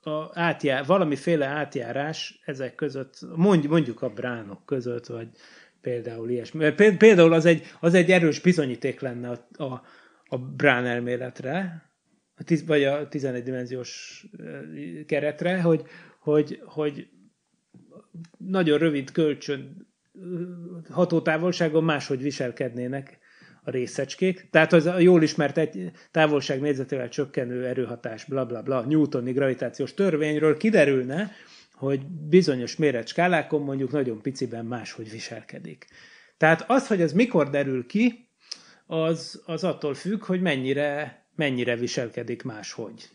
[0.00, 5.28] a átjár, valamiféle átjárás ezek között, mondj, mondjuk a bránok között, vagy
[5.80, 6.72] például ilyesmi.
[6.98, 9.82] Például az egy, az egy erős bizonyíték lenne a, a,
[10.26, 11.89] a brán elméletre,
[12.40, 14.24] a tiz, vagy a 11 dimenziós
[15.06, 15.82] keretre, hogy,
[16.18, 17.08] hogy, hogy
[18.38, 19.88] nagyon rövid kölcsön
[20.90, 23.18] hatótávolságon máshogy viselkednének
[23.62, 24.48] a részecskék.
[24.50, 29.94] Tehát az a jól ismert egy távolság négyzetével csökkenő erőhatás, bla bla bla, Newtoni gravitációs
[29.94, 31.30] törvényről kiderülne,
[31.72, 35.86] hogy bizonyos méretskálákon mondjuk nagyon piciben máshogy viselkedik.
[36.36, 38.28] Tehát az, hogy ez mikor derül ki,
[38.86, 43.08] az, az attól függ, hogy mennyire, mennyire viselkedik máshogy.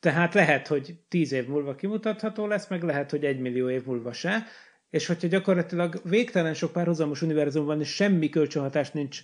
[0.00, 4.12] Tehát lehet, hogy tíz év múlva kimutatható lesz, meg lehet, hogy egy millió év múlva
[4.12, 4.46] se,
[4.90, 9.22] és hogyha gyakorlatilag végtelen sok párhuzamos univerzum van, és semmi kölcsönhatás nincs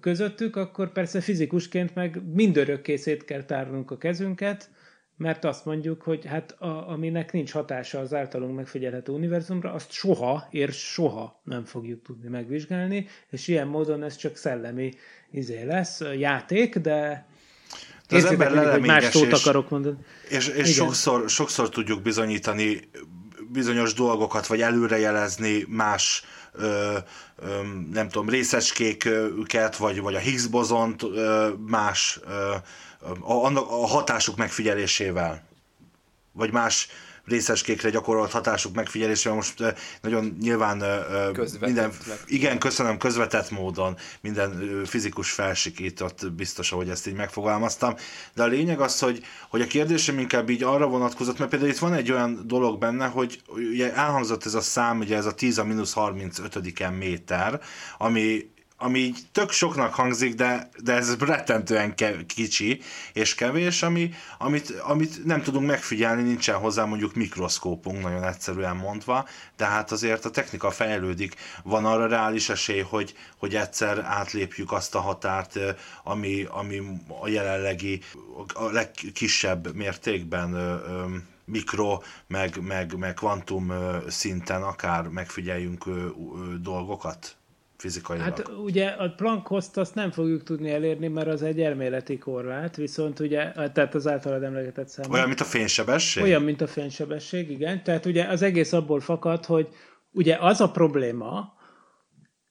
[0.00, 4.70] közöttük, akkor persze fizikusként meg mindörökké szét kell tárnunk a kezünket,
[5.16, 10.46] mert azt mondjuk, hogy hát a, aminek nincs hatása az általunk megfigyelhető univerzumra, azt soha,
[10.50, 14.92] és soha nem fogjuk tudni megvizsgálni, és ilyen módon ez csak szellemi
[15.30, 17.35] izé lesz, játék, de de
[18.08, 19.96] az ember hogy más szót és, akarok mondani.
[20.28, 22.90] És, és sokszor, sokszor tudjuk bizonyítani
[23.52, 26.96] bizonyos dolgokat, vagy előrejelezni más ö,
[27.36, 27.48] ö,
[27.92, 32.54] nem tudom, részecskéket, vagy, vagy a Higgs bozont ö, más ö,
[33.20, 33.46] a,
[33.82, 35.42] a hatásuk megfigyelésével,
[36.32, 36.88] vagy más
[37.26, 40.82] részeskékre gyakorolt hatásuk megfigyelésével most nagyon nyilván
[41.60, 41.92] minden,
[42.26, 47.94] igen, köszönöm, közvetett módon minden fizikus felsikított, biztos, hogy ezt így megfogalmaztam,
[48.34, 51.78] de a lényeg az, hogy, hogy a kérdésem inkább így arra vonatkozott, mert például itt
[51.78, 55.58] van egy olyan dolog benne, hogy ugye elhangzott ez a szám, ugye ez a 10
[55.58, 57.60] a mínusz 35 méter,
[57.98, 62.80] ami ami így tök soknak hangzik, de, de ez rettentően ke- kicsi
[63.12, 69.28] és kevés, ami, amit, amit nem tudunk megfigyelni, nincsen hozzá mondjuk mikroszkópunk, nagyon egyszerűen mondva,
[69.56, 74.94] de hát azért a technika fejlődik, van arra reális esély, hogy, hogy egyszer átlépjük azt
[74.94, 75.58] a határt,
[76.04, 76.82] ami, ami
[77.20, 78.02] a jelenlegi,
[78.54, 80.80] a legkisebb mértékben
[81.44, 83.72] mikro, meg, meg, meg kvantum
[84.08, 85.84] szinten akár megfigyeljünk
[86.60, 87.36] dolgokat?
[87.76, 88.24] Fizikailag.
[88.24, 93.20] Hát ugye a Planck-hozt azt nem fogjuk tudni elérni, mert az egy elméleti korlát, viszont
[93.20, 95.10] ugye, tehát az általad emlegetett szám.
[95.10, 96.22] Olyan, mint a fénysebesség?
[96.22, 97.82] Olyan, mint a fénysebesség, igen.
[97.82, 99.68] Tehát ugye az egész abból fakad, hogy
[100.12, 101.54] ugye az a probléma,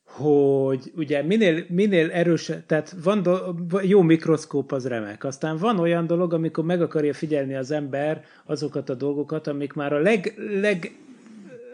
[0.06, 6.08] hogy ugye minél, minél erősebb, tehát van do, jó mikroszkóp az remek, aztán van olyan
[6.08, 10.98] dolog, amikor meg akarja figyelni az ember azokat a dolgokat, amik már a leg, leg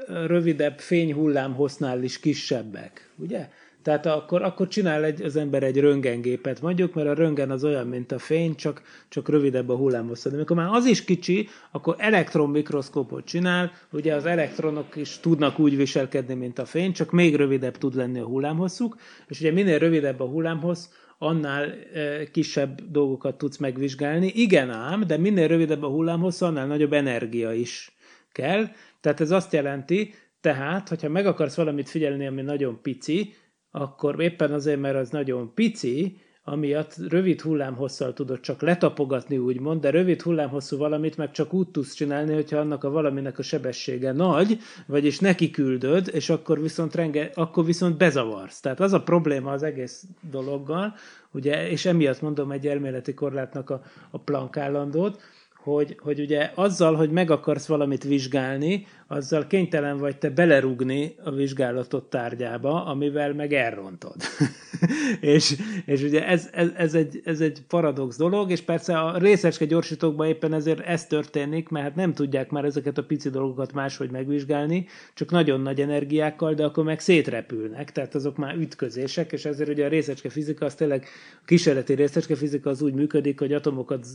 [0.08, 3.50] rövidebb fényhullámhosznál is kisebbek, ugye?
[3.82, 7.88] Tehát akkor, akkor csinál egy, az ember egy röntgengépet, mondjuk, mert a röntgen az olyan,
[7.88, 10.30] mint a fény, csak, csak rövidebb a hullámhossza.
[10.30, 15.78] De amikor már az is kicsi, akkor elektronmikroszkópot csinál, ugye az elektronok is tudnak úgy
[15.78, 18.98] viselkedni, mint a fény, csak még rövidebb tud lenni a hullámhosszuk,
[19.28, 20.86] és ugye minél rövidebb a hullámhossz,
[21.18, 24.32] annál e, kisebb dolgokat tudsz megvizsgálni.
[24.36, 27.96] Igen ám, de minél rövidebb a hullámhossz, annál nagyobb energia is
[28.32, 28.68] kell,
[29.02, 33.34] tehát ez azt jelenti, tehát, hogyha meg akarsz valamit figyelni, ami nagyon pici,
[33.72, 39.90] akkor éppen azért, mert az nagyon pici, amiatt rövid hullámhosszal tudod csak letapogatni, úgymond, de
[39.90, 44.58] rövid hullámhosszú valamit meg csak úgy tudsz csinálni, hogyha annak a valaminek a sebessége nagy,
[44.88, 48.60] vagyis neki küldöd, és akkor viszont, renge, akkor viszont bezavarsz.
[48.60, 50.94] Tehát az a probléma az egész dologgal,
[51.32, 53.82] ugye, és emiatt mondom egy elméleti korlátnak a,
[54.12, 55.22] a Planck állandót,
[55.64, 61.32] hogy, hogy ugye azzal, hogy meg akarsz valamit vizsgálni, azzal kénytelen vagy te belerugni a
[61.32, 64.16] vizsgálatot tárgyába, amivel meg elrontod.
[65.36, 65.56] és,
[65.86, 70.28] és ugye ez, ez, ez, egy, ez egy paradox dolog, és persze a részecske gyorsítókban
[70.28, 75.32] éppen ezért ez történik, mert nem tudják már ezeket a pici dolgokat máshogy megvizsgálni, csak
[75.32, 79.90] nagyon nagy energiákkal, de akkor meg szétrepülnek, tehát azok már ütközések, és ezért ugye a
[79.90, 81.06] részecske fizika az tényleg,
[81.36, 84.06] a kísérleti részecske fizika az úgy működik, hogy atomokat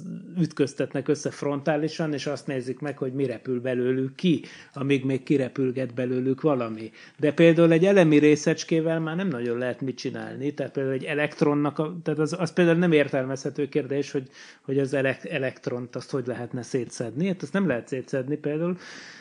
[0.41, 4.43] ütköztetnek össze frontálisan, és azt nézik meg, hogy mi repül belőlük ki,
[4.73, 6.91] amíg még kirepülget belőlük valami.
[7.19, 11.79] De például egy elemi részecskével már nem nagyon lehet mit csinálni, tehát például egy elektronnak,
[11.79, 14.29] a, tehát az, az például nem értelmezhető kérdés, hogy,
[14.63, 18.77] hogy az elektront azt hogy lehetne szétszedni, hát azt nem lehet szétszedni például,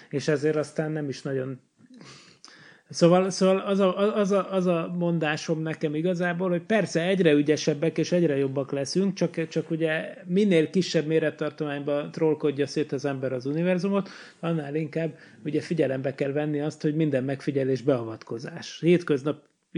[0.09, 1.59] és ezért aztán nem is nagyon
[2.89, 7.97] Szóval, szóval az, a, az, a, az a mondásom nekem igazából, hogy persze egyre ügyesebbek
[7.97, 13.45] és egyre jobbak leszünk, csak, csak ugye minél kisebb mérettartományban trollkodja szét az ember az
[13.45, 14.09] univerzumot,
[14.39, 18.79] annál inkább ugye figyelembe kell venni azt, hogy minden megfigyelés beavatkozás.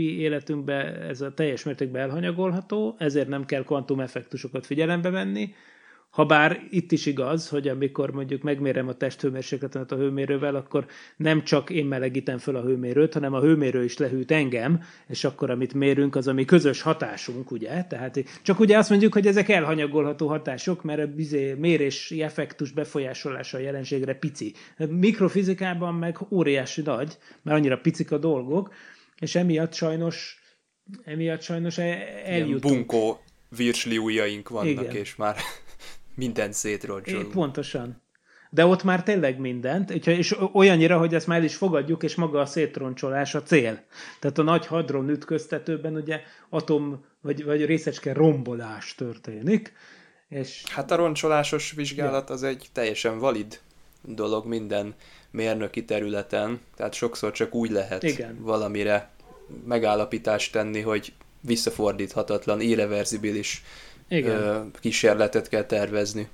[0.03, 5.53] Életünkben ez a teljes mértékben elhanyagolható, ezért nem kell kvantumeffektusokat figyelembe venni,
[6.09, 10.85] Habár itt is igaz, hogy amikor mondjuk megmérem a testhőmérsékletemet a hőmérővel, akkor
[11.17, 15.49] nem csak én melegítem föl a hőmérőt, hanem a hőmérő is lehűt engem, és akkor
[15.49, 17.83] amit mérünk, az ami közös hatásunk, ugye?
[17.83, 23.57] Tehát csak ugye azt mondjuk, hogy ezek elhanyagolható hatások, mert a bizé mérési effektus befolyásolása
[23.57, 24.53] a jelenségre pici.
[24.89, 28.71] Mikrofizikában meg óriási nagy, mert annyira picik a dolgok,
[29.19, 30.41] és emiatt sajnos
[31.03, 32.27] emiatt sajnos eljutunk.
[32.27, 34.95] Ilyen bunkó virsli ujjaink vannak, Igen.
[34.95, 35.35] és már
[36.15, 37.31] mindent szétroncsolunk.
[37.31, 38.01] Pontosan.
[38.49, 42.45] De ott már tényleg mindent, és olyannyira, hogy ezt már is fogadjuk, és maga a
[42.45, 43.83] szétroncsolás a cél.
[44.19, 49.73] Tehát a nagy hadron ütköztetőben ugye atom vagy, vagy részecske rombolás történik.
[50.27, 50.63] És...
[50.69, 52.35] Hát a roncsolásos vizsgálat ja.
[52.35, 53.59] az egy teljesen valid
[54.01, 54.95] dolog minden
[55.31, 58.37] mérnöki területen, tehát sokszor csak úgy lehet Igen.
[58.41, 59.09] valamire
[59.65, 63.63] megállapítást tenni, hogy visszafordíthatatlan, irreverzibilis
[64.07, 64.71] igen.
[64.79, 66.27] kísérletet kell tervezni.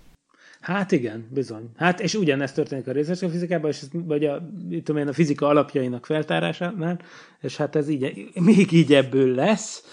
[0.62, 1.70] Hát igen, bizony.
[1.78, 4.50] Hát és ugyanezt történik a részecske fizikában, és vagy a,
[4.84, 7.00] tudom én, a fizika alapjainak feltárásánál,
[7.42, 9.84] és hát ez így, még így ebből lesz,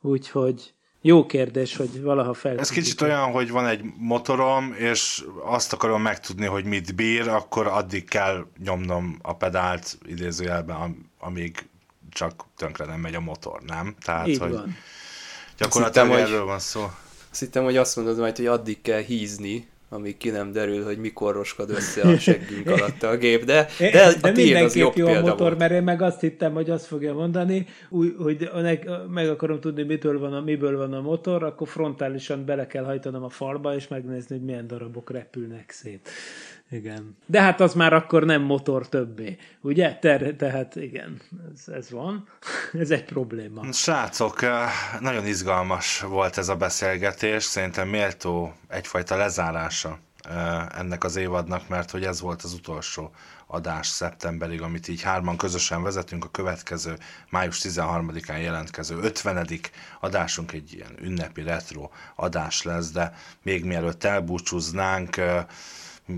[0.00, 2.58] úgyhogy jó kérdés, hogy valaha fel.
[2.58, 7.66] Ez kicsit olyan, hogy van egy motorom, és azt akarom megtudni, hogy mit bír, akkor
[7.66, 11.68] addig kell nyomnom a pedált idézőjelben, amíg
[12.10, 13.94] csak tönkre nem megy a motor, nem?
[14.04, 14.76] Tehát, Így hogy van.
[15.58, 16.90] gyakorlatilag hittem, erről van szó.
[17.30, 20.98] Azt hittem, hogy azt mondod majd, hogy addig kell hízni, amíg ki nem derül, hogy
[20.98, 24.96] mikor roskad össze a seggünk alatt a gép, de, de, a de tiéd az jobb
[24.96, 25.58] jó a motor, volt.
[25.58, 28.50] mert én meg azt hittem, hogy azt fogja mondani, úgy, hogy
[29.10, 33.22] meg akarom tudni, mitől van a, miből van a motor, akkor frontálisan bele kell hajtanom
[33.22, 36.08] a falba, és megnézni, hogy milyen darabok repülnek szét.
[36.72, 37.16] Igen.
[37.26, 39.98] De hát az már akkor nem motor többé, ugye?
[40.00, 41.20] Ter- tehát igen,
[41.54, 42.28] ez, ez van.
[42.82, 43.72] ez egy probléma.
[43.72, 44.70] Srácok, eh,
[45.00, 49.98] nagyon izgalmas volt ez a beszélgetés, szerintem méltó egyfajta lezárása
[50.28, 53.10] eh, ennek az évadnak, mert hogy ez volt az utolsó
[53.46, 56.96] adás szeptemberig, amit így hárman közösen vezetünk, a következő
[57.30, 59.46] május 13-án jelentkező 50.
[60.00, 65.44] adásunk egy ilyen ünnepi retro adás lesz, de még mielőtt elbúcsúznánk, eh,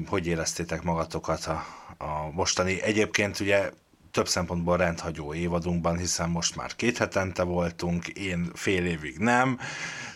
[0.06, 1.64] hogy éreztétek magatokat a,
[1.98, 3.70] a mostani, egyébként ugye
[4.10, 9.58] több szempontból rendhagyó évadunkban, hiszen most már két hetente voltunk, én fél évig nem,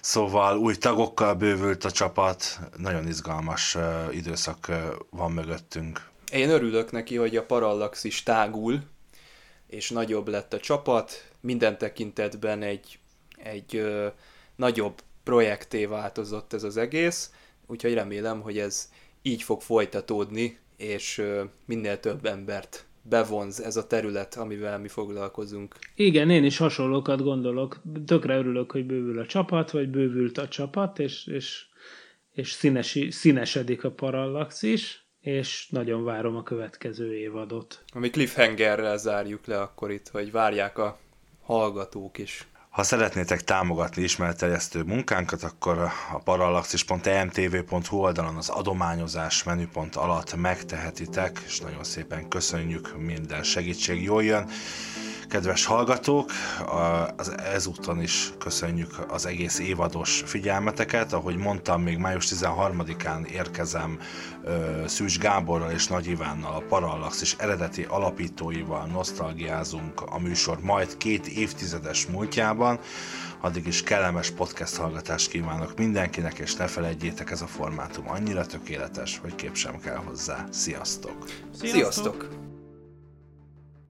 [0.00, 3.76] szóval új tagokkal bővült a csapat, nagyon izgalmas
[4.10, 4.72] időszak
[5.10, 6.10] van mögöttünk.
[6.32, 8.82] Én örülök neki, hogy a Parallax is tágul,
[9.66, 12.98] és nagyobb lett a csapat, minden tekintetben egy,
[13.36, 14.06] egy uh,
[14.56, 17.30] nagyobb projekté változott ez az egész,
[17.66, 18.88] úgyhogy remélem, hogy ez
[19.22, 21.22] így fog folytatódni, és
[21.66, 25.74] minél több embert bevonz ez a terület, amivel mi foglalkozunk.
[25.94, 27.80] Igen, én is hasonlókat gondolok.
[28.06, 31.66] Tökre örülök, hogy bővül a csapat, vagy bővült a csapat, és, és,
[32.32, 37.84] és színesi, színesedik a parallax is, és nagyon várom a következő évadot.
[37.92, 40.98] Ami cliffhangerrel zárjuk le akkor itt, hogy várják a
[41.42, 42.46] hallgatók is.
[42.78, 45.78] Ha szeretnétek támogatni ismerterjesztő munkánkat, akkor
[46.12, 54.24] a parallaxis.emtv.hu oldalon az adományozás menüpont alatt megtehetitek, és nagyon szépen köszönjük, minden segítség jól
[54.24, 54.48] jön.
[55.28, 56.30] Kedves hallgatók,
[57.16, 61.12] az ezúton is köszönjük az egész évados figyelmeteket.
[61.12, 63.98] Ahogy mondtam, még május 13-án érkezem
[64.86, 71.26] Szűcs Gáborral és Nagy Ivánnal, a Parallax és eredeti alapítóival nosztalgiázunk a műsor majd két
[71.26, 72.78] évtizedes múltjában.
[73.40, 79.18] Addig is kellemes podcast hallgatást kívánok mindenkinek, és ne felejtjétek, ez a formátum annyira tökéletes,
[79.18, 80.44] hogy kép sem kell hozzá.
[80.50, 81.24] Sziasztok!
[81.52, 81.92] Sziasztok!
[81.92, 82.47] Sziasztok.